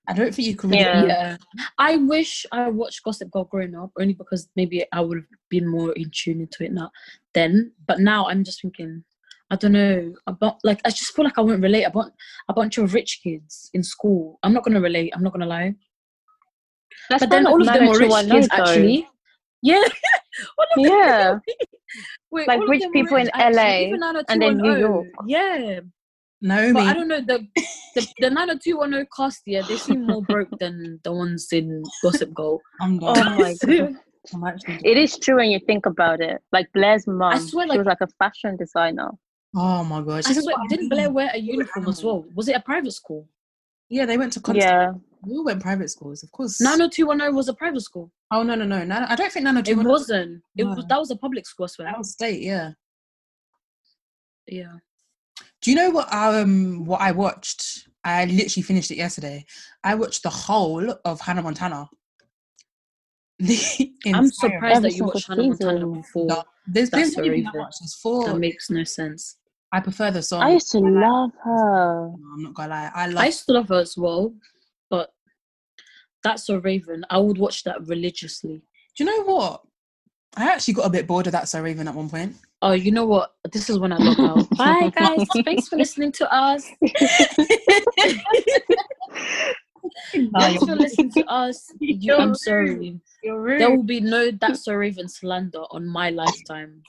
[0.08, 0.82] I don't think you can really.
[0.84, 1.06] Yeah.
[1.06, 1.38] Yeah.
[1.60, 5.26] Um, I wish I watched Gossip Girl growing up, only because maybe I would have
[5.50, 6.92] been more in tune into it now
[7.34, 7.72] then.
[7.88, 9.04] But now I'm just thinking,
[9.52, 12.12] I don't know about like I just feel like I won't relate about
[12.50, 14.40] a bunch of rich kids in school.
[14.44, 15.12] I'm not gonna relate.
[15.16, 15.76] I'm not gonna lie.
[17.10, 19.08] That's but then all of them were rich kids actually.
[19.62, 19.82] Yeah.
[20.58, 21.40] All of them- Yeah.
[22.32, 23.98] Wait, Like rich people in actually, LA
[24.30, 25.08] and then New York.
[25.28, 25.80] Yeah.
[26.42, 27.48] Naomi, But I don't know the
[27.96, 32.62] the, the 90210 cast yeah they seem more broke than the ones in Gossip Girl.
[32.82, 34.82] I'm Oh my god.
[34.84, 36.42] It is true when you think about it.
[36.52, 39.12] Like Blair's mom, swear, she was like a fashion designer.
[39.56, 40.26] Oh my gosh.
[40.28, 40.90] I swear, I didn't.
[40.90, 42.26] Blair wear a uniform as well?
[42.36, 43.28] Was it a private school?
[43.90, 44.66] Yeah, they went to Constance.
[44.66, 44.94] Yeah.
[45.24, 46.60] We all went private schools, of course.
[46.60, 48.12] 90210 was a private school.
[48.32, 49.06] Oh no no no no!
[49.08, 50.44] I don't think It 90210 wasn't.
[50.56, 51.88] It was that was a public school, I swear.
[51.88, 52.72] That was state, yeah.
[54.48, 54.74] Yeah.
[55.66, 57.88] Do you know what um what I watched?
[58.04, 59.44] I literally finished it yesterday.
[59.84, 61.90] I watched the whole of Hannah Montana.
[64.14, 66.28] I'm surprised that you watched Hannah Montana before.
[66.28, 67.76] the- There's That's there's so not even that much.
[67.82, 68.26] There's four.
[68.26, 69.38] That makes no sense.
[69.72, 70.44] I prefer the song.
[70.44, 72.12] I used to love her.
[72.16, 72.92] No, I'm not gonna lie.
[72.94, 73.26] I I love.
[73.26, 74.36] used to love her as well,
[74.92, 75.16] but
[76.24, 77.04] That's So Raven.
[77.10, 78.62] I would watch that religiously.
[78.96, 79.62] Do you know what?
[80.38, 82.36] I actually got a bit bored of that So Raven at one point.
[82.62, 83.36] Oh, you know what?
[83.52, 84.50] This is when I log out.
[84.58, 85.28] Bye, guys.
[85.44, 86.68] Thanks for listening to us.
[90.34, 91.72] Thanks for listening to us.
[91.80, 93.00] You, I'm sorry.
[93.24, 93.62] You're rude.
[93.62, 96.82] There will be no That's So Raven slander on my lifetime.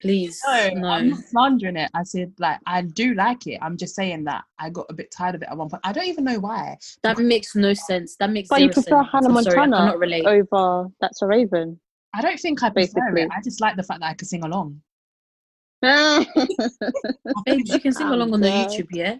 [0.00, 0.40] Please.
[0.46, 0.88] No, No.
[0.88, 1.90] I'm not slandering it.
[1.94, 3.58] I said like I do like it.
[3.62, 5.82] I'm just saying that I got a bit tired of it at one point.
[5.84, 6.78] I don't even know why.
[7.02, 8.16] That makes no sense.
[8.16, 9.08] That makes But you zero prefer sense.
[9.12, 10.26] Hannah I'm sorry, I Montana cannot relate.
[10.26, 11.78] over That's So Raven.
[12.14, 13.22] I don't think I prefer Basically.
[13.22, 13.28] it.
[13.36, 14.80] I just like the fact that I can sing along.
[15.82, 18.48] Babes, you can sing along on the.
[18.48, 19.16] YouTube, yeah?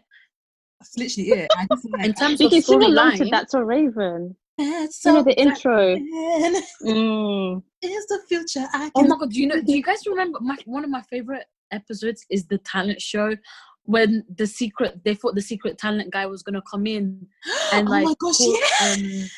[0.81, 1.51] That's literally it.
[1.57, 4.37] I just like In terms you of can sing along to storyline, That's So Raven.
[4.59, 5.97] That's You know so the intro.
[5.99, 7.63] Man, Mm.
[7.83, 10.39] Is the future I Oh can my god, do you know do you guys remember
[10.43, 13.37] my one of my favorite episodes is the talent show
[13.85, 17.27] when the secret they thought the secret talent guy was gonna come in
[17.73, 18.93] and oh like my gosh, call- yeah.
[18.93, 19.29] um,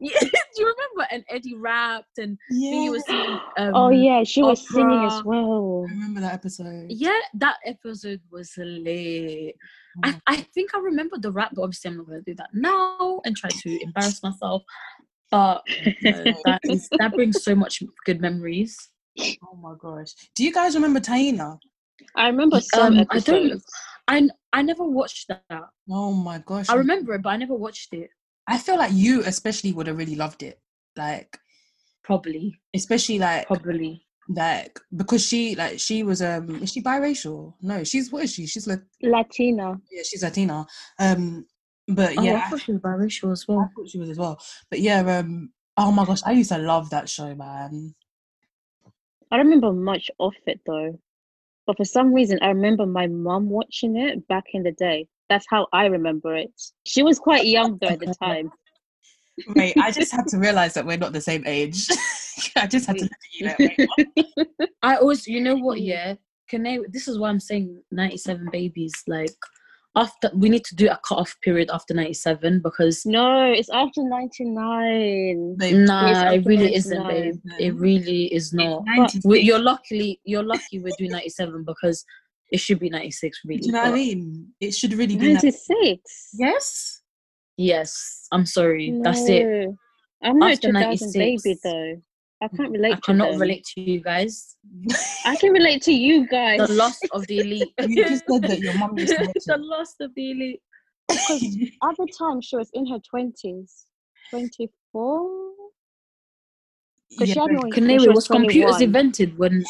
[0.00, 0.28] yeah, do
[0.58, 1.08] you remember?
[1.10, 2.72] And Eddie rapped and yeah.
[2.72, 5.86] Thingy was singing um, Oh yeah, she was singing as well.
[5.88, 6.86] I remember that episode.
[6.90, 9.54] Yeah, that episode was late.
[9.96, 12.50] Oh I, I think I remember the rap, but obviously I'm not gonna do that
[12.52, 14.62] now and try to embarrass myself.
[15.30, 15.62] But
[16.02, 16.12] no,
[16.44, 18.76] that is that brings so much good memories.
[19.20, 20.12] oh my gosh.
[20.34, 21.58] Do you guys remember Taina?
[22.16, 23.62] I remember some Um, I don't-
[24.06, 25.64] I I never watched that.
[25.90, 26.68] Oh my gosh.
[26.68, 28.10] I remember it, but I never watched it.
[28.46, 30.60] I feel like you especially would have really loved it.
[30.96, 31.38] Like
[32.04, 34.06] Probably, especially like probably.
[34.28, 37.54] like because she like she was um is she biracial?
[37.62, 38.46] No, she's what is she?
[38.46, 39.80] She's like Latina.
[39.90, 40.66] yeah, she's Latina.
[40.98, 41.46] Um
[41.88, 43.60] but Oh, yeah, I I, thought she was biracial as well.
[43.60, 44.40] I thought she was as well.
[44.70, 47.94] But yeah, um oh my gosh, I used to love that show, man.
[49.30, 50.98] I don't remember much of it though.
[51.66, 55.08] But for some reason I remember my mum watching it back in the day.
[55.28, 56.50] That's how I remember it.
[56.86, 58.50] She was quite young though at the time.
[59.56, 61.88] Wait, I just had to realize that we're not the same age.
[62.56, 63.78] I just had to look at you like,
[64.16, 65.78] wait, I always, you know what?
[65.78, 65.86] Mm.
[65.86, 66.14] Yeah,
[66.48, 66.78] can they?
[66.88, 68.92] This is why I'm saying 97 babies.
[69.08, 69.34] Like
[69.96, 74.02] after, we need to do a cut off period after 97 because No, it's after
[74.02, 75.56] 99.
[75.56, 77.32] babe, nah, It's it really isn't, 99.
[77.44, 77.60] babe.
[77.60, 78.84] It really is not.
[78.86, 79.24] 96.
[79.24, 82.04] We, you're luckily, you're lucky we're doing 97 because
[82.50, 83.40] it should be 96.
[83.44, 84.48] Really, Do you know what I mean?
[84.60, 85.32] It should really be.
[85.34, 86.30] 96.
[86.34, 87.00] Yes.
[87.56, 88.98] Yes, I'm sorry.
[89.02, 89.68] That's it.
[90.22, 91.60] I'm not After a 2000 baby 96.
[91.62, 91.96] though.
[92.42, 93.40] I can't relate I to cannot them.
[93.40, 94.56] relate to you guys.
[95.24, 96.66] I can relate to you guys.
[96.66, 97.72] The loss of the elite.
[97.88, 99.12] You just said that your mum used
[99.46, 100.60] the loss of the elite.
[101.08, 101.42] Because
[101.82, 103.84] at the time, she was in her 20s.
[104.30, 105.30] 24?
[107.10, 109.64] Because she had me when she Canary was was computers invented when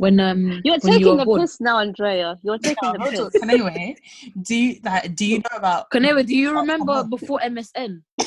[0.00, 1.40] when um You're when taking you the born.
[1.42, 2.38] piss now, Andrea.
[2.42, 3.42] You're taking the Hold on, piss.
[3.42, 3.96] Anyway,
[4.42, 5.14] do you like?
[5.14, 5.90] Do you know about?
[5.90, 7.04] Canary, do you remember oh.
[7.04, 8.00] before MSN?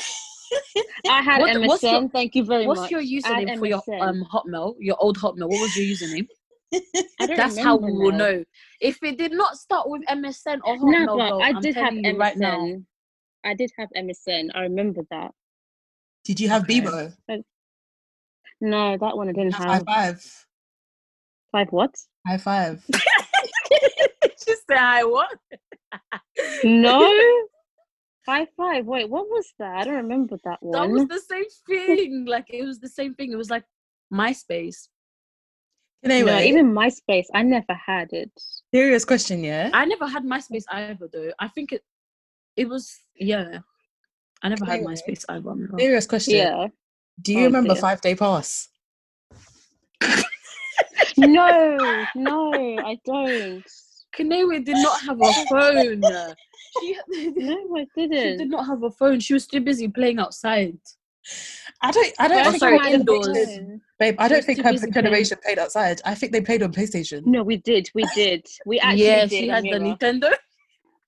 [1.08, 1.66] I had What- MSN.
[1.66, 2.90] what's your- Thank you very What's much.
[2.92, 4.02] your username for your MSN.
[4.08, 4.74] um Hotmail?
[4.78, 5.48] Your old Hotmail.
[5.48, 6.26] What was your username?
[6.74, 8.18] I don't That's how we remember will now.
[8.18, 8.44] know.
[8.80, 11.74] If it did not start with MSN or No, Hotmail, but though, I I'm did
[11.74, 12.18] have MSN.
[12.18, 12.58] right now.
[13.44, 14.50] I did have MSN.
[14.54, 15.32] I remember that.
[16.24, 16.80] Did you have Okay.
[16.80, 17.12] Bebo?
[18.60, 19.84] No, that one I didn't High have.
[19.84, 20.46] five.
[21.54, 21.94] Five what?
[22.26, 22.82] High five.
[24.44, 25.38] Just say high what?
[26.64, 26.98] No.
[28.26, 28.86] High five.
[28.86, 29.76] Wait, what was that?
[29.76, 30.72] I don't remember that one.
[30.72, 32.24] That was the same thing.
[32.26, 33.30] Like it was the same thing.
[33.32, 33.62] It was like
[34.12, 34.88] MySpace.
[36.02, 38.32] Anyway, No, even MySpace, I never had it.
[38.74, 39.70] serious question, yeah.
[39.72, 41.30] I never had MySpace either, though.
[41.38, 41.82] I think it
[42.56, 43.58] it was yeah.
[44.42, 45.54] I never had MySpace either.
[45.78, 46.34] Serious question.
[46.34, 46.66] Yeah.
[47.22, 47.80] Do you Oh, remember dear.
[47.80, 48.68] Five Day Pass?
[51.18, 53.64] No, no, I don't.
[54.16, 56.02] Kanewe did not have a phone.
[56.80, 56.96] She,
[57.36, 58.32] No, I didn't.
[58.32, 59.20] She did not have a phone.
[59.20, 60.76] She was too busy playing outside.
[61.80, 62.12] I don't.
[62.18, 63.26] I don't Oh, think sorry, our indoors.
[63.26, 64.16] generation- babe.
[64.18, 66.00] I don't think her busy playing- generation played outside.
[66.04, 67.24] I think they played on PlayStation.
[67.26, 67.90] No, we did.
[67.94, 68.46] We did.
[68.66, 69.30] We actually yeah, did.
[69.30, 70.32] she had the Nintendo.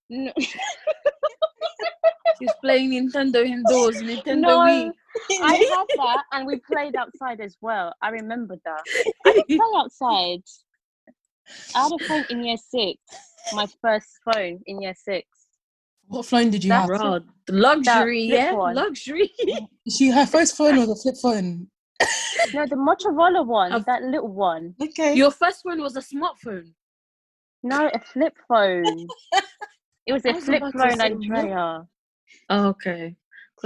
[0.08, 0.32] No,
[2.38, 3.96] She was playing Nintendo indoors.
[4.02, 4.58] Nintendo No.
[4.60, 4.92] Wii.
[5.42, 7.94] I had that, and we played outside as well.
[8.02, 8.82] I remember that.
[9.26, 10.42] I didn't play outside.
[11.74, 12.98] I had a phone in year six.
[13.52, 15.26] My first phone in year six.
[16.08, 17.00] What phone did you That's have?
[17.00, 17.24] Rod.
[17.48, 18.74] Luxury, yeah, one.
[18.74, 19.30] luxury.
[19.88, 21.68] She her first phone was a flip phone.
[22.52, 24.74] No, the Motorola one, I've- that little one.
[24.82, 25.14] Okay.
[25.14, 26.72] Your first one was a smartphone.
[27.62, 29.06] No, a flip phone.
[30.06, 31.00] It was I a was flip phone.
[31.00, 31.86] Andrea.
[32.50, 33.16] Oh, okay.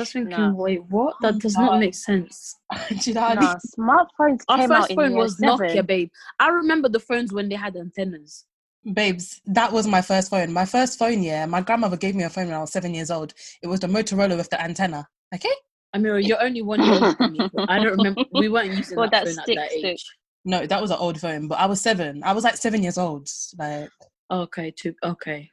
[0.00, 0.52] 'Cause I was thinking, Nah.
[0.54, 1.14] wait, what?
[1.22, 2.56] Oh, That does not make sense.
[2.88, 3.58] Do you know what Nah, mean?
[3.78, 5.58] smartphones Our came first out phone year was seven.
[5.58, 6.10] Nokia, babe.
[6.38, 8.46] I remember the phones when they had antennas.
[8.94, 10.52] Babes, that was my first phone.
[10.54, 11.44] My first phone, yeah.
[11.44, 13.34] My grandmother gave me a phone when I was seven years old.
[13.62, 15.06] It was the Motorola with the antenna.
[15.34, 15.52] Okay.
[15.94, 17.40] Amira, you're only one year older than me.
[17.68, 18.24] I don't remember.
[18.32, 19.84] We weren't using Well, that, that phone stick, at that stick.
[19.84, 20.04] age.
[20.46, 22.22] No, that was an old phone, but I was seven.
[22.24, 23.28] I was like seven years old.
[23.58, 23.90] Like,
[24.30, 24.94] Okay, too.
[25.04, 25.50] Okay.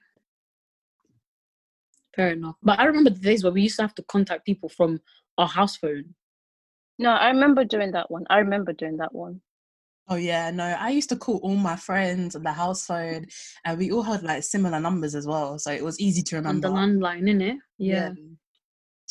[2.18, 2.56] Fair enough.
[2.64, 5.00] But I remember the days where we used to have to contact people from
[5.38, 6.16] our house phone.
[7.00, 8.26] No, I remember doing that one.
[8.30, 9.40] I remember doing that one.
[10.10, 10.64] oh yeah, no.
[10.64, 13.28] I used to call all my friends on the house phone,
[13.66, 16.44] and we all had like similar numbers as well, so it was easy to On
[16.44, 16.70] remember.
[16.70, 17.58] the landline, innit?
[17.78, 18.10] Yeah.
[18.10, 18.22] Do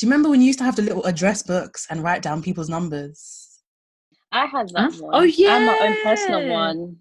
[0.04, 2.68] you remember when you used to have the little address books and write down people's
[2.68, 3.62] numbers?
[4.32, 4.98] I had that Huh?
[5.00, 5.14] one.
[5.14, 6.96] Oh, yeah, I had my own personal one.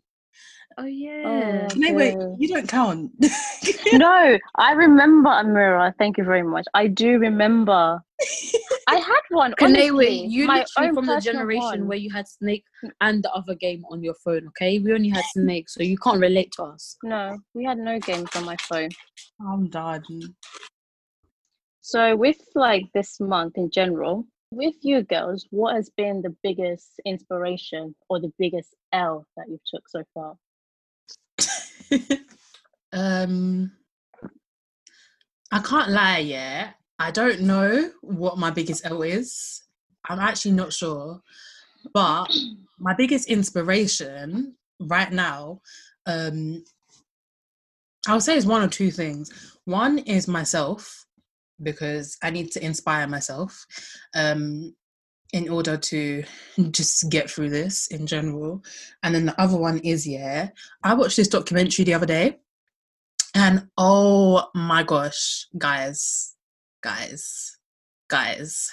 [0.78, 1.22] Oh yeah.
[1.24, 1.68] Oh.
[1.78, 3.12] No, wait—you don't count.
[3.94, 5.94] no, I remember Amira.
[5.98, 6.66] Thank you very much.
[6.74, 8.02] I do remember.
[8.88, 9.54] I had one.
[9.54, 11.88] Kanewe, honestly, you my literally own from the generation one.
[11.88, 12.66] where you had Snake
[13.00, 14.80] and the other game on your phone, okay?
[14.80, 16.98] We only had Snake, so you can't relate to us.
[17.04, 18.90] No, we had no games on my phone.
[19.40, 20.04] I'm done.
[21.82, 27.00] So with like this month in general, with you girls, what has been the biggest
[27.06, 30.36] inspiration or the biggest L that you've took so far?
[32.94, 33.72] um,
[35.52, 36.72] I can't lie, yeah.
[37.00, 39.64] I don't know what my biggest L is.
[40.08, 41.22] I'm actually not sure.
[41.94, 42.26] But
[42.80, 45.62] my biggest inspiration right now,
[46.06, 46.64] um,
[48.08, 49.32] I would say is one or two things.
[49.66, 51.06] One is myself,
[51.62, 53.66] because I need to inspire myself
[54.16, 54.76] um,
[55.36, 56.24] in order to
[56.72, 58.64] just get through this in general.
[59.04, 60.50] And then the other one is, yeah,
[60.82, 62.40] I watched this documentary the other day.
[63.36, 66.36] And oh my gosh, guys,
[66.82, 67.58] guys,
[68.08, 68.72] guys,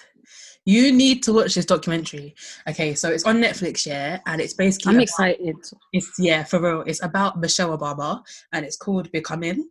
[0.65, 2.37] you need to watch this documentary.
[2.69, 5.57] Okay, so it's on Netflix, yeah, and it's basically I'm about- excited.
[5.93, 6.83] It's yeah, for real.
[6.87, 9.69] It's about Michelle Obama, and it's called Becoming.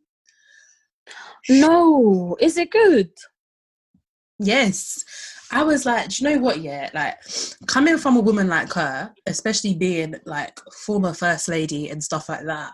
[1.47, 3.11] No, is it good?
[4.39, 5.05] Yes.
[5.51, 6.59] I was like, do you know what?
[6.59, 7.17] Yeah, like
[7.67, 12.45] coming from a woman like her, especially being like former first lady and stuff like
[12.45, 12.73] that,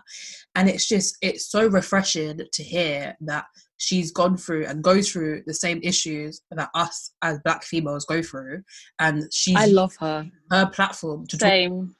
[0.54, 3.46] and it's just it's so refreshing to hear that
[3.78, 8.22] she's gone through and goes through the same issues that us as black females go
[8.22, 8.62] through,
[8.98, 9.54] and she.
[9.56, 10.30] I love her.
[10.50, 11.48] her platform to talk.
[11.48, 11.96] Same.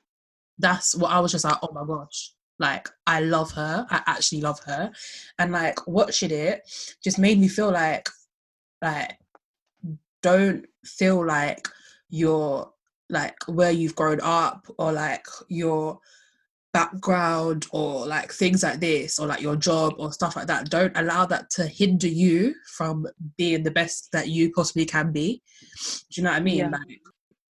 [0.58, 2.32] That's what I was just like, oh my gosh.
[2.60, 3.86] Like I love her.
[3.90, 4.90] I actually love her.
[5.38, 6.62] And like watching it
[7.02, 8.08] just made me feel like
[8.82, 9.16] like
[10.22, 11.68] don't feel like
[12.10, 12.70] you're
[13.10, 15.98] like where you've grown up or like your
[16.72, 20.68] background or like things like this or like your job or stuff like that.
[20.70, 23.06] Don't allow that to hinder you from
[23.36, 25.42] being the best that you possibly can be.
[26.10, 26.58] Do you know what i mean?
[26.58, 26.68] Yeah.
[26.68, 27.00] like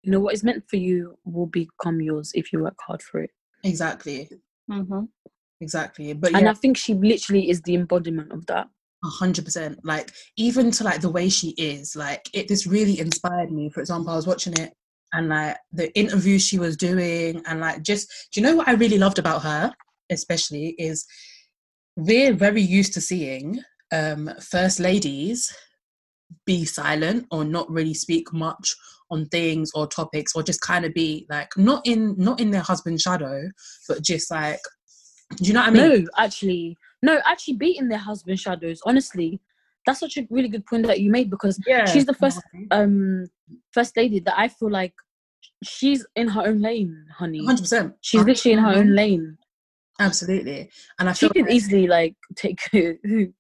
[0.03, 3.21] You know what is meant for you will become yours if you work hard for
[3.21, 3.31] it.
[3.63, 4.29] exactly.
[4.69, 5.05] Hmm
[5.59, 6.13] exactly.
[6.13, 8.69] But And I think she literally is the embodiment of that.
[9.03, 9.79] Hundred percent.
[9.83, 13.69] Like even to like the way she is, like it this really inspired me.
[13.69, 14.73] For example, I was watching it
[15.13, 18.73] and like the interview she was doing and like just do you know what I
[18.73, 19.71] really loved about her,
[20.09, 21.05] especially is
[21.95, 23.61] we're very used to seeing
[23.93, 25.55] um first ladies
[26.45, 28.75] be silent or not really speak much
[29.09, 32.61] on things or topics or just kind of be like not in not in their
[32.61, 33.49] husband's shadow
[33.87, 34.59] but just like
[35.35, 36.03] do you know what I mean?
[36.03, 38.81] no, actually, no, actually, beating their husband shadows.
[38.85, 39.39] Honestly,
[39.85, 41.85] that's such a really good point that you made because Yeah.
[41.85, 42.41] she's the first
[42.71, 43.25] um
[43.71, 44.93] first lady that I feel like
[45.63, 47.45] she's in her own lane, honey.
[47.45, 47.95] hundred percent.
[48.01, 49.37] She's literally in her own lane.
[49.99, 50.69] Absolutely.
[50.99, 52.59] And I She feel could like easily like take.
[52.71, 53.33] Who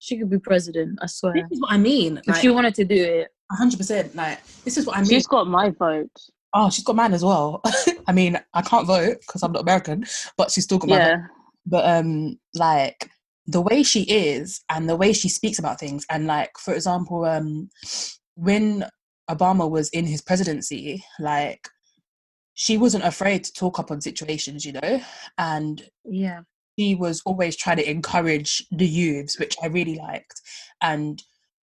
[0.00, 0.98] she could be president.
[1.00, 1.32] I swear.
[1.34, 2.18] this is what I mean.
[2.18, 4.14] If Like she wanted to do it, hundred percent.
[4.14, 5.08] Like this is what I mean.
[5.08, 6.10] She's got my vote.
[6.52, 7.62] oh, she's got mine as well.
[8.06, 10.04] I mean, I can't vote because I'm not American,
[10.36, 11.20] but she's still got my vote.
[11.66, 13.10] But um, like
[13.46, 17.24] the way she is and the way she speaks about things, and like for example,
[17.24, 17.68] um,
[18.34, 18.84] when
[19.30, 21.68] Obama was in his presidency, like
[22.54, 25.00] she wasn't afraid to talk up on situations, you know,
[25.38, 26.40] and yeah,
[26.76, 30.40] he was always trying to encourage the youths, which I really liked.
[30.80, 31.22] And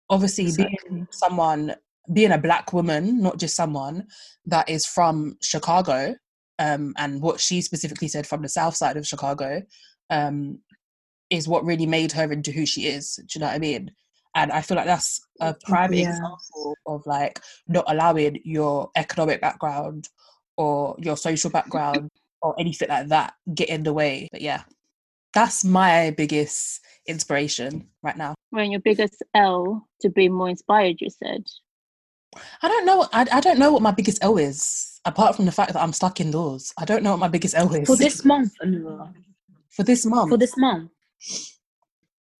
[0.09, 1.75] obviously, being someone,
[2.11, 4.07] being a black woman, not just someone
[4.45, 6.15] that is from Chicago,
[6.59, 9.61] um, and what she specifically said from the south side of Chicago,
[10.09, 10.59] um,
[11.29, 13.15] is what really made her into who she is.
[13.15, 13.91] Do you know what I mean?
[14.35, 16.11] And I feel like that's a prime Yeah.
[16.11, 20.09] example of like not allowing your economic background
[20.57, 22.09] or your social background
[22.41, 24.27] or anything like that get in the way.
[24.31, 24.63] But yeah,
[25.33, 28.35] that's my biggest inspiration right now.
[28.51, 31.43] When your biggest L to be more inspired, you said.
[32.61, 33.07] I don't know.
[33.11, 35.93] I, I don't know what my biggest L is, apart from the fact that I'm
[35.93, 36.73] stuck indoors.
[36.77, 39.13] I don't know what my biggest L is for this month, Anura.
[39.69, 40.29] for this month.
[40.29, 40.91] For this month,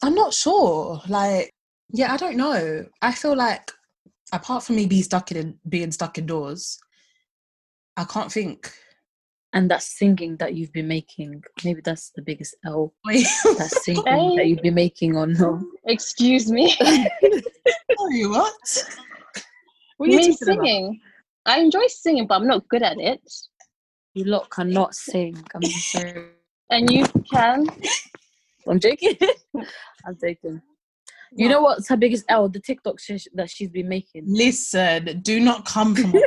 [0.04, 1.02] I'm not sure.
[1.08, 1.52] Like,
[1.90, 2.86] yeah, I don't know.
[3.02, 3.72] I feel like
[4.34, 6.78] apart from me being stuck in being stuck indoors,
[7.96, 8.72] I can't think.
[9.54, 12.94] and that singing that you've been making, maybe that's the biggest L.
[13.06, 15.64] That singing that you've been making on no.
[15.86, 16.70] Excuse me.
[17.98, 18.54] sorry, what?
[19.98, 21.17] What are you me talking about?
[21.48, 21.60] Singing.
[21.60, 23.22] I enjoy singing, but I'm not good at it.
[24.14, 25.44] You lot cannot sing.
[25.56, 26.30] I'm sorry.
[26.70, 27.66] And you can.
[28.68, 29.16] I'm joking.
[30.06, 30.62] I'm joking.
[31.32, 32.50] You know what's her biggest L?
[32.50, 34.24] The TikTok sh- that she's been making.
[34.28, 36.22] Listen, do not come from my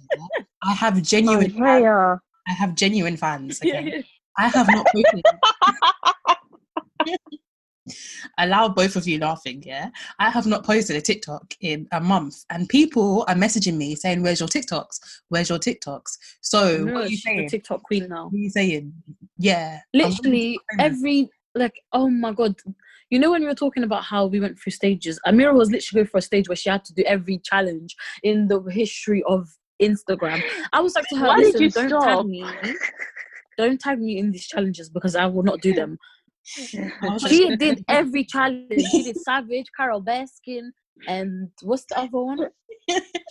[0.64, 1.84] I have genuine oh, fans.
[1.84, 2.20] Andrea.
[2.48, 3.60] I have genuine fans.
[3.62, 4.02] Okay?
[4.38, 5.24] I have not posted.
[8.38, 9.90] Allow both of you laughing, yeah?
[10.18, 14.22] I have not posted a TikTok in a month, and people are messaging me saying,
[14.22, 14.98] Where's your TikToks?
[15.28, 16.10] Where's your TikToks?
[16.40, 17.48] So, No, what are you she's the saying?
[17.48, 18.24] TikTok queen now.
[18.26, 18.92] What are you saying?
[19.38, 19.80] Yeah.
[19.92, 22.54] Literally every like oh my god.
[23.10, 26.02] You know when we were talking about how we went through stages, Amira was literally
[26.04, 29.48] going for a stage where she had to do every challenge in the history of
[29.82, 30.42] Instagram.
[30.72, 32.44] I was like to her, Why did you don't stop?" tag me.
[33.58, 35.98] Don't tag me in these challenges because I will not do them.
[37.02, 38.68] I was She did every challenge.
[38.90, 40.70] She did Savage, Carole Baskin,
[41.06, 42.38] and what's the other one?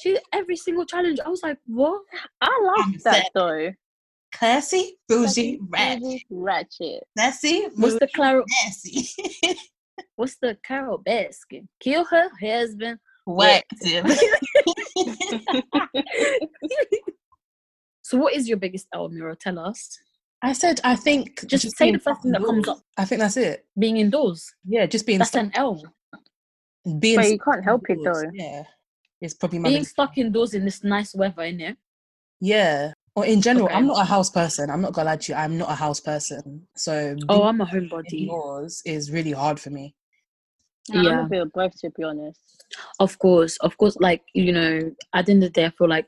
[0.01, 1.19] She did every single challenge.
[1.25, 2.01] I was like, what?
[2.39, 3.31] I I'm love that set.
[3.35, 3.71] though.
[4.33, 6.21] Classy, bougie, ratchet.
[6.29, 7.03] Ratchet.
[7.17, 8.45] Classy, What's the Carol?
[8.63, 9.05] nasty?
[10.15, 11.67] What's the Carole Baskin?
[11.81, 12.97] Kill her husband.
[13.25, 14.07] Whacked him.
[18.01, 19.35] so, what is your biggest L, Mira?
[19.35, 19.99] Tell us.
[20.43, 22.79] I said, I think Just say the first thing that comes up.
[22.97, 23.65] I think that's it.
[23.77, 24.51] Being indoors.
[24.65, 25.43] Yeah, just being That's stuck.
[25.45, 25.81] an L.
[26.99, 28.23] Being But you can't help it though.
[28.33, 28.63] Yeah,
[29.21, 31.77] it's probably my Being biggest- stuck indoors in this nice weather, innit?
[32.39, 32.93] Yeah.
[33.15, 33.75] Or in general, Okay.
[33.75, 34.69] I'm not a house person.
[34.71, 35.37] I'm not gonna lie to you.
[35.37, 36.65] I'm not a house person.
[36.75, 38.21] So Oh, I'm a homebody.
[38.21, 39.95] indoors is really hard for me.
[40.89, 41.25] No, I'm Yeah.
[41.25, 42.39] a bit of both, to be honest.
[42.99, 43.95] Of course, of course.
[43.99, 46.07] Like you know, at the end of the day, I feel like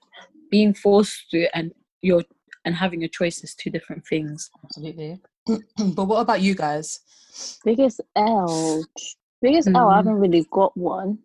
[0.49, 1.71] being forced to and
[2.01, 2.23] you're
[2.65, 4.49] and having a choice is two different things.
[4.63, 5.19] Absolutely.
[5.95, 6.99] but what about you guys?
[7.65, 8.85] Biggest L.
[9.41, 9.97] Biggest L, I Mm.
[9.97, 11.19] haven't really got one.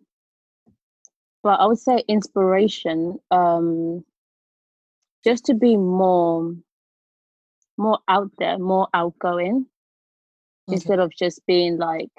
[1.43, 3.19] But I would say inspiration.
[3.31, 4.03] Um
[5.23, 6.53] just to be more
[7.77, 9.65] more out there, more outgoing
[10.67, 10.75] Okay.
[10.75, 12.11] instead of just being like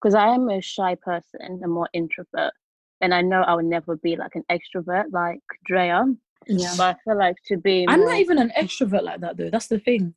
[0.00, 2.52] because I am a shy person, a more introvert.
[3.00, 6.04] And I know I will never be like an extrovert like Drea.
[6.46, 6.74] Yeah.
[6.76, 9.50] But I feel like to be I'm more, not even an extrovert like that though.
[9.50, 10.14] That's the thing.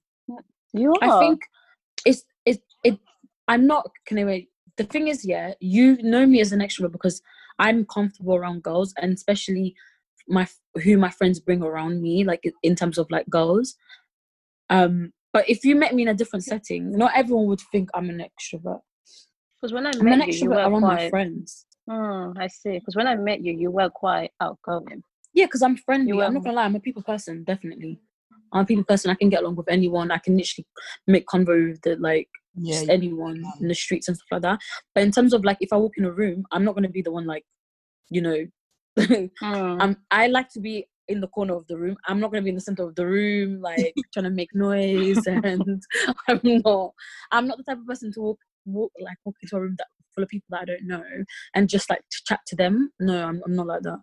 [0.74, 1.18] you are.
[1.18, 1.42] I think
[2.06, 3.00] it's it it.
[3.48, 3.90] I'm not.
[4.06, 4.50] Can I wait?
[4.78, 7.22] The thing is, yeah, you know me as an extrovert because
[7.58, 9.76] I'm comfortable around girls, and especially
[10.28, 10.48] my
[10.84, 13.76] who my friends bring around me, like in terms of like girls.
[14.70, 18.10] Um, but if you met me in a different setting, not everyone would think I'm
[18.10, 18.82] an extrovert.
[19.56, 21.66] because when I I'm an met you, you extrovert around my friends.
[21.90, 22.78] Hmm, I see.
[22.78, 25.04] Because when I met you, you were quite outgoing.
[25.34, 26.12] Yeah, because I'm friendly.
[26.22, 26.66] I'm not gonna lie.
[26.66, 28.00] I'm a people person, definitely.
[28.52, 29.12] I'm a people person.
[29.12, 30.12] I can get along with anyone.
[30.12, 30.66] I can literally
[31.08, 32.80] make convo with the like Yeah.
[32.80, 34.60] just anyone in the streets and stuff like that.
[34.96, 37.02] But in terms of like, if I walk in a room, I'm not gonna be
[37.02, 37.46] the one like,
[38.10, 38.46] you know,
[38.98, 39.28] Hmm.
[39.42, 39.98] I'm.
[40.12, 41.96] I like to be in the corner of the room.
[42.08, 45.26] I'm not gonna be in the center of the room, like trying to make noise.
[45.28, 45.82] And
[46.28, 46.92] I'm not.
[47.32, 49.88] I'm not the type of person to walk, walk like walk into a room that
[50.16, 51.04] full of people that I don't know
[51.54, 52.92] and just like to chat to them.
[53.00, 53.42] No, I'm.
[53.46, 54.00] I'm not like that.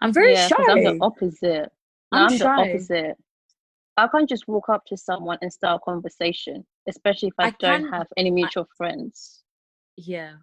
[0.00, 0.54] I'm very yeah, shy.
[0.56, 1.72] 'cause I'm the opposite.
[2.12, 2.44] No, I'm I'm, shy.
[2.64, 3.16] the opposite.
[3.96, 7.50] I can't just walk up to someone and start a conversation, especially if I, I
[7.58, 9.42] don't can- have any mutual friends.
[9.96, 10.34] yeah.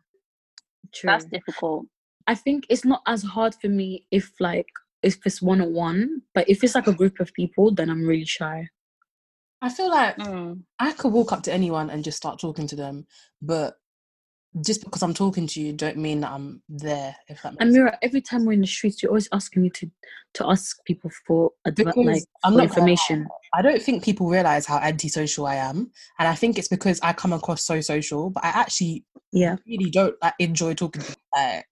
[0.94, 1.08] True.
[1.10, 1.86] That's difficult.
[2.26, 4.68] I think it's not as hard for me if like
[5.04, 8.06] if it's one on one, but if it's like a group of people, then I'm
[8.08, 8.70] really shy.
[9.62, 10.64] I feel like Mm.
[10.80, 13.06] I could walk up to anyone and just start talking to them,
[13.42, 13.78] but
[14.66, 17.16] just because I'm talking to you, don't mean that I'm there.
[17.28, 17.78] If that makes And sense.
[17.78, 19.90] Mira, every time we're in the streets, you're always asking me to
[20.36, 23.28] to ask people for adv- like I'm for information.
[23.54, 27.14] I don't think people realize how antisocial I am, and I think it's because I
[27.14, 29.58] come across so social, but I actually Yeah.
[29.68, 31.24] really don't like, enjoy talking to people.
[31.36, 31.66] Like,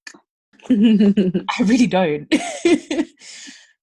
[1.59, 2.33] I really don't.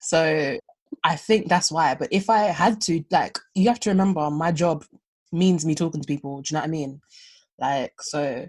[0.00, 0.58] so
[1.04, 1.94] I think that's why.
[1.94, 4.84] But if I had to, like, you have to remember, my job
[5.32, 6.42] means me talking to people.
[6.42, 7.00] Do you know what I mean?
[7.58, 8.46] Like, so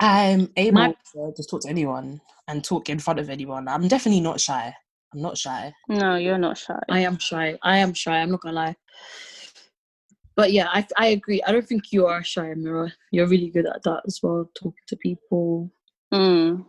[0.00, 3.68] I'm able My- to just talk to anyone and talk in front of anyone.
[3.68, 4.74] I'm definitely not shy.
[5.14, 5.72] I'm not shy.
[5.88, 6.78] No, you're not shy.
[6.88, 7.58] I am shy.
[7.62, 8.18] I am shy.
[8.18, 8.76] I'm not gonna lie.
[10.34, 11.42] But yeah, I I agree.
[11.46, 12.90] I don't think you are shy, Mira.
[13.10, 15.70] You're really good at that as well, talking to people.
[16.12, 16.64] Mm.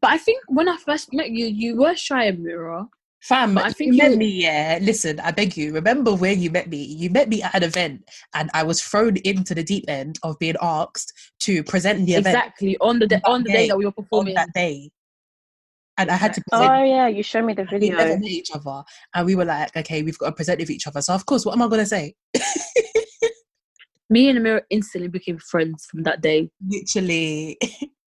[0.00, 2.86] But I think when I first met you, you were shy, Mira.
[3.22, 4.78] Fam, But I think you think met you- me, yeah.
[4.82, 5.72] Listen, I beg you.
[5.72, 6.82] Remember where you met me?
[6.82, 10.38] You met me at an event, and I was thrown into the deep end of
[10.40, 13.78] being asked to present the event Exactly on the day, on the day day, that
[13.78, 14.34] we were on performing.
[14.34, 14.90] that day,
[15.98, 16.72] and I had to present.
[16.72, 17.90] Oh yeah, you showed me the video.
[17.96, 18.82] we never met each other,
[19.14, 21.00] and we were like, okay, we've got to present with each other.
[21.00, 22.14] So of course, what am I gonna say?
[24.10, 26.50] Me and Amira instantly became friends from that day.
[26.66, 27.56] Literally,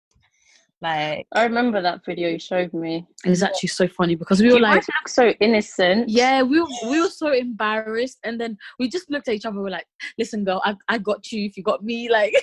[0.81, 3.05] like I remember that video you showed me.
[3.23, 6.09] It was actually so funny because we were You like, guys so innocent.
[6.09, 9.57] yeah, we were, we were so embarrassed, and then we just looked at each other.
[9.57, 9.85] We were like,
[10.17, 11.45] "Listen, girl, I, I got you.
[11.45, 12.33] If you got me, like,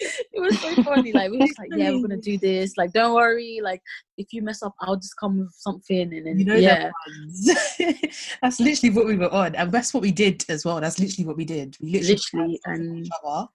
[0.00, 1.12] it was so funny.
[1.12, 2.76] Like, we were just like, yeah, we're gonna do this.
[2.76, 3.60] Like, don't worry.
[3.62, 3.80] Like,
[4.18, 8.00] if you mess up, I'll just come with something, and then you know, yeah, them
[8.42, 10.80] that's literally what we were on, and that's what we did as well.
[10.80, 11.76] That's literally what we did.
[11.80, 13.46] We literally, literally, and each other.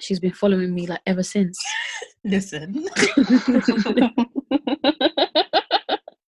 [0.00, 1.58] she's been following me like ever since.
[2.24, 2.86] Listen,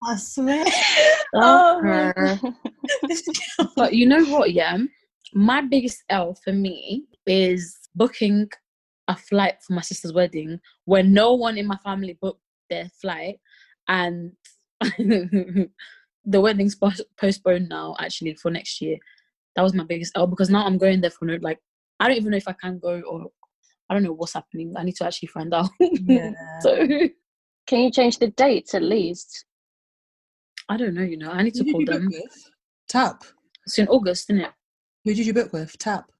[0.05, 0.64] I swear.
[1.35, 2.39] Oh.
[3.77, 4.52] But you know what?
[4.52, 4.78] Yeah,
[5.35, 8.48] my biggest L for me is booking
[9.09, 12.40] a flight for my sister's wedding where no one in my family booked
[12.70, 13.39] their flight,
[13.89, 14.32] and
[14.81, 15.69] the
[16.27, 17.94] wedding's pos- postponed now.
[18.01, 18.97] Actually, for next year,
[19.56, 21.59] that was my biggest L because now I'm going there for no like
[22.01, 23.31] I don't even know if I can go or
[23.93, 24.73] I don't know what's happening.
[24.74, 25.69] I need to actually find out.
[26.06, 26.31] Yeah.
[26.62, 26.86] so
[27.66, 29.44] Can you change the dates at least?
[30.70, 31.02] I don't know.
[31.02, 32.23] You know, I need to Who call did you book them.
[32.89, 33.24] Tap.
[33.66, 34.51] It's in August, isn't it?
[35.05, 35.77] Who did you book with?
[35.78, 36.10] Tap.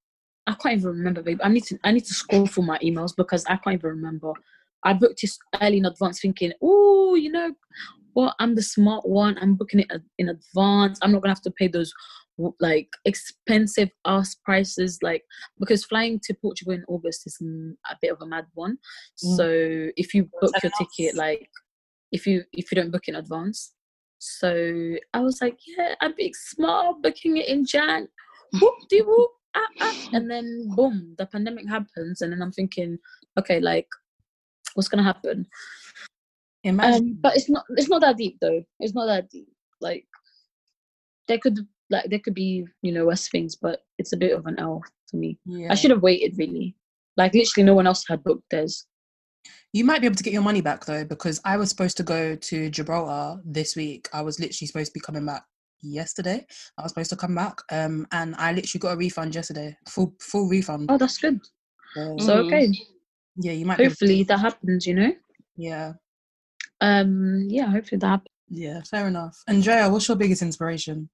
[0.47, 1.41] I can't even remember, babe.
[1.43, 4.35] I need to I need to scroll through my emails because I can't even remember.
[4.85, 5.31] I booked it
[5.63, 7.55] early in advance, thinking, oh, you know,
[8.15, 9.39] well, I'm the smart one.
[9.41, 10.99] I'm booking it in advance.
[11.01, 12.22] I'm not gonna have to pay those w-
[12.61, 15.25] like expensive ass prices, like
[15.59, 17.39] because flying to Portugal in August is
[17.91, 18.79] a bit of a mad one.
[19.25, 19.37] Mm.
[19.37, 19.49] So
[19.97, 21.49] if you book your ticket, like
[22.11, 23.73] if you if you don't book in advance,
[24.19, 28.09] so I was like, yeah, I'm being smart, booking it in Jan.
[28.61, 29.31] Whoop de whoop.
[29.57, 32.99] ah, ah, and then boom, the pandemic happens, and then I'm thinking,
[33.39, 33.89] okay, like,
[34.75, 35.47] what's gonna happen?
[36.65, 37.09] Imagine.
[37.09, 37.65] Um, but it's not.
[37.71, 38.63] It's not that deep though.
[38.79, 39.49] It's not that deep.
[39.81, 40.07] Like,
[41.27, 41.59] there could
[41.93, 44.83] like there could be you know worse things, but it's a bit of an L
[45.09, 45.39] for me.
[45.47, 45.69] yeah.
[45.71, 46.75] I should have waited really.
[47.17, 48.87] Like literally, no one else had booked theirs.
[49.73, 52.03] You might be able to get your money back though, because I was supposed to
[52.03, 54.09] go to Gibraltar this week.
[54.13, 55.45] I was literally supposed to be coming back
[55.83, 56.47] yesterday.
[56.79, 60.15] I was supposed to come back, um, and I literally got a refund yesterday, full
[60.21, 60.91] full refund.
[60.91, 61.41] Oh, that's good.
[61.95, 62.71] So, So okay,
[63.37, 63.77] yeah, you might.
[63.79, 64.87] Be to- hopefully that happens.
[64.87, 65.13] You know.
[65.57, 65.93] yeah,
[66.81, 67.47] Um.
[67.49, 67.67] Yeah.
[67.71, 68.29] Hopefully that happens.
[68.49, 69.37] yeah, fair enough.
[69.49, 71.09] Andrea, what's your biggest inspiration?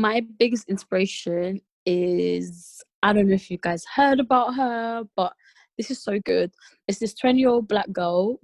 [0.00, 5.32] My biggest inspiration is I don't know if you guys heard about her, but
[5.76, 6.50] this is so good.
[6.88, 8.40] It's this 20 year old black girl.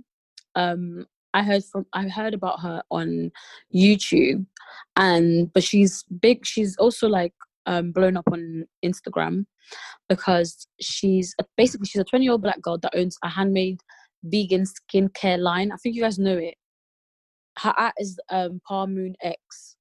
[0.54, 3.30] Um, I heard from I heard about her on
[3.74, 4.46] YouTube,
[4.96, 6.46] and but she's big.
[6.46, 7.34] She's also like
[7.66, 9.46] um blown up on Instagram
[10.08, 13.80] because she's basically she's a 20 year old black girl that owns a handmade
[14.24, 15.72] vegan skincare line.
[15.72, 16.54] I think you guys know it.
[17.58, 19.75] Her at is um Palm Moon X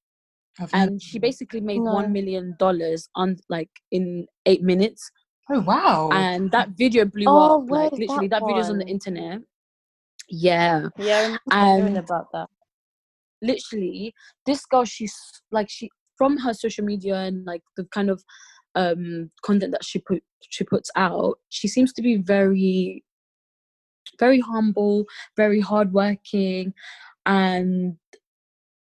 [0.74, 1.92] And she basically made No.
[1.94, 5.12] one million dollars on like in eight minutes
[5.50, 6.10] Oh wow!
[6.12, 9.42] and that video blew Oh, up like literally that that, video's on the internet
[10.30, 12.48] yeah Yeah, I remember hearing about that.
[13.42, 14.14] literally
[14.46, 15.16] this girl she's
[15.52, 18.24] like she from her social media and like the kind of
[18.76, 23.04] um content that she put she puts out she seems to be very
[24.20, 25.06] very humble
[25.38, 26.74] very hardworking
[27.26, 27.98] and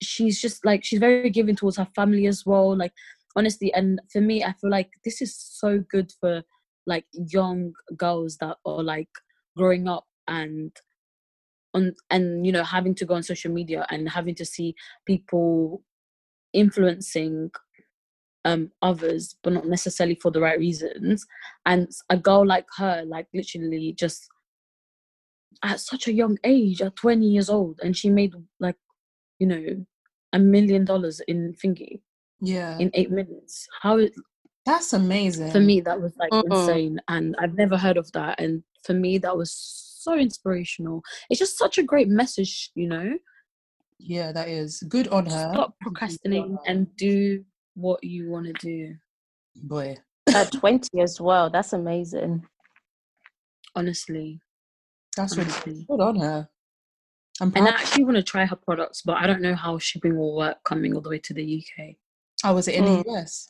[0.01, 2.93] she's just like she's very giving towards her family as well like
[3.35, 6.43] honestly and for me i feel like this is so good for
[6.85, 9.09] like young girls that are like
[9.55, 10.71] growing up and
[11.73, 14.75] on and you know having to go on social media and having to see
[15.05, 15.83] people
[16.53, 17.51] influencing
[18.45, 21.25] um others but not necessarily for the right reasons.
[21.65, 24.27] And a girl like her like literally just
[25.63, 28.75] at such a young age at 20 years old and she made like
[29.39, 29.85] you know
[30.33, 32.01] a million dollars in thingy
[32.41, 33.99] yeah, in eight minutes how
[34.65, 35.51] that's amazing.
[35.51, 36.43] for me that was like Mhm.
[36.51, 41.39] insane and i've never heard of that and for me that was so inspirational it's
[41.39, 43.17] just such a great message you know
[43.99, 45.51] yeah, that is good on her.
[45.53, 47.43] stop procrastinating and do
[47.73, 48.95] what you want to do
[49.63, 49.97] Boy,
[50.35, 51.49] At 20 as well.
[51.49, 52.45] That's amazing.
[53.75, 54.39] honestly
[55.15, 56.47] that's really honestly good on her.
[57.41, 60.17] I'm and i actually want to try her products but i don't know how shipping
[60.17, 61.95] will work coming all the way to the uk
[62.45, 63.03] oh, was it in Mm.
[63.03, 63.49] the US?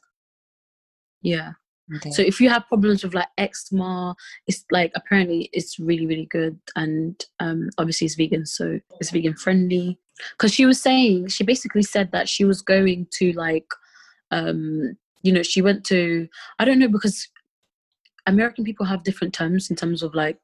[1.21, 1.51] yeah
[1.95, 2.11] Okay.
[2.11, 4.13] So if you have problems with like eczema,
[4.45, 9.35] it's like apparently it's really really good, and um, obviously it's vegan, so it's vegan
[9.35, 9.97] friendly.
[10.31, 13.67] Because she was saying, she basically said that she was going to like,
[14.31, 16.27] um, you know, she went to
[16.59, 17.25] I don't know because
[18.25, 20.39] American people have different terms in terms of like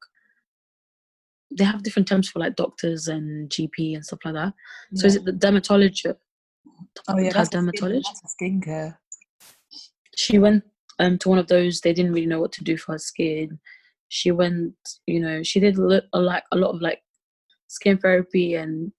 [1.56, 4.54] they have different terms for like doctors and GP and stuff like that.
[4.94, 6.16] So is it the dermatologist?
[7.08, 8.20] oh yeah, that's skin- dermatologist?
[8.22, 8.96] that's skincare.
[10.16, 10.64] she went
[10.98, 13.58] um to one of those they didn't really know what to do for her skin
[14.08, 14.74] she went
[15.06, 17.00] you know she did a lot, a, like a lot of like
[17.68, 18.92] skin therapy and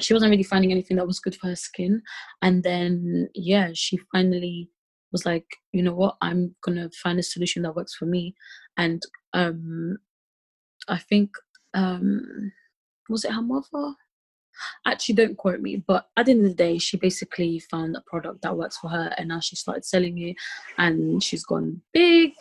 [0.00, 2.02] she wasn't really finding anything that was good for her skin
[2.42, 4.68] and then yeah she finally
[5.12, 8.34] was like you know what i'm gonna find a solution that works for me
[8.76, 9.02] and
[9.34, 9.96] um
[10.88, 11.30] i think
[11.74, 12.52] um
[13.08, 13.94] was it her mother?
[14.86, 18.00] Actually don't quote me but at the end of the day she basically found a
[18.06, 20.36] product that works for her and now she started selling it
[20.78, 22.32] and she's gone big.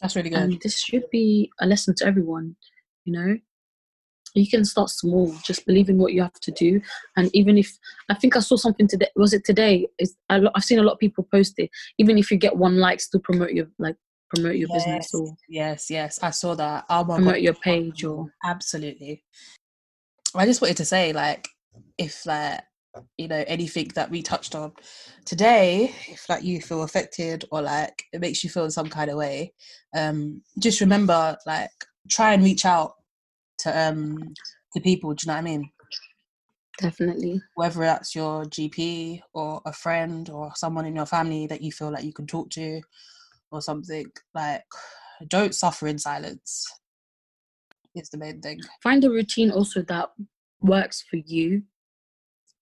[0.00, 0.38] That's really good.
[0.40, 2.56] and this should be a lesson to everyone
[3.04, 3.38] you know?
[4.34, 6.80] You can start small just believe in what you have to do
[7.16, 7.78] and even if
[8.08, 9.86] i think i saw something today was it today?
[9.98, 11.70] It's, a i've seen a lot of people post it.
[11.98, 13.96] Even if you get one like still promote your like
[14.34, 16.18] promote your business Yes, or yes, yes.
[16.22, 16.84] I saw that.
[16.88, 17.42] Oh my promote God.
[17.42, 19.22] your page or Absolutely.
[20.34, 21.48] I just wanted to say, like,
[21.98, 22.62] if like
[23.18, 24.72] you know anything that we touched on
[25.24, 29.10] today, if like you feel affected or like it makes you feel in some kind
[29.10, 29.52] of way,
[29.94, 31.70] um, just remember like
[32.10, 32.94] try and reach out
[33.58, 34.34] to um
[34.74, 35.12] to people.
[35.14, 35.70] Do you know what I mean?
[36.78, 41.70] definitely Whether that's your GP or a friend or someone in your family that you
[41.70, 42.80] feel like you can talk to
[43.52, 44.64] or something, like
[45.28, 46.66] don't suffer in silence.
[47.94, 48.58] Is the main thing.
[48.82, 50.10] find a routine also that
[50.62, 51.62] works for you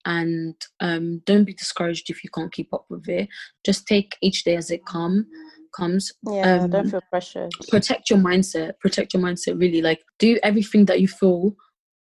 [0.03, 3.29] and um, don't be discouraged if you can't keep up with it
[3.65, 5.25] just take each day as it come
[5.73, 7.51] comes Yeah, don't Um, feel pressured.
[7.69, 11.55] protect your mindset protect your mindset really like do everything that you feel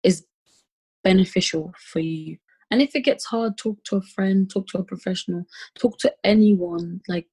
[0.04, 0.24] is
[1.02, 2.36] beneficial for you
[2.70, 5.44] And if it gets hard, talk to a friend, talk to a professional,
[5.78, 7.00] talk to anyone.
[7.08, 7.28] Like,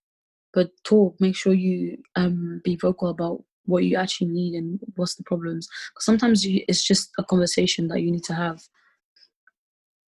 [0.53, 1.15] but talk.
[1.19, 5.67] Make sure you um be vocal about what you actually need and what's the problems.
[5.93, 8.61] Because sometimes you, it's just a conversation that you need to have.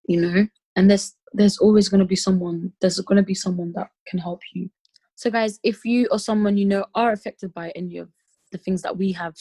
[0.08, 2.72] You know, and there's there's always going to be someone.
[2.82, 4.70] There's going to be someone that can help you.
[5.16, 8.10] So, guys, if you or someone you know are affected by any of
[8.52, 9.36] the things that we have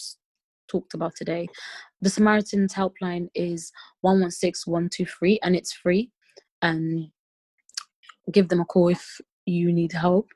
[0.69, 1.49] talked about today,
[2.01, 3.71] the Samaritans helpline is
[4.01, 6.11] 116123 and it's free.
[6.63, 7.11] And
[8.33, 10.29] give them a call if you need help,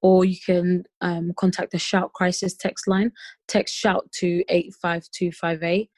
[0.00, 3.12] or you can um, contact the Shout Crisis text line.
[3.48, 5.90] Text Shout to 85258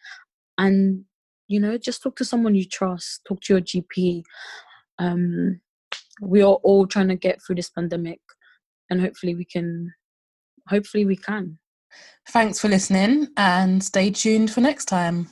[0.57, 1.05] and
[1.49, 3.25] you know just talk to someone you trust.
[3.27, 4.23] Talk to your gp
[4.99, 5.61] um,
[6.21, 8.21] we are all trying to get through this pandemic
[8.91, 9.93] and hopefully we can
[10.69, 11.59] hopefully we can.
[12.29, 15.29] Thanks for listening and stay tuned for next time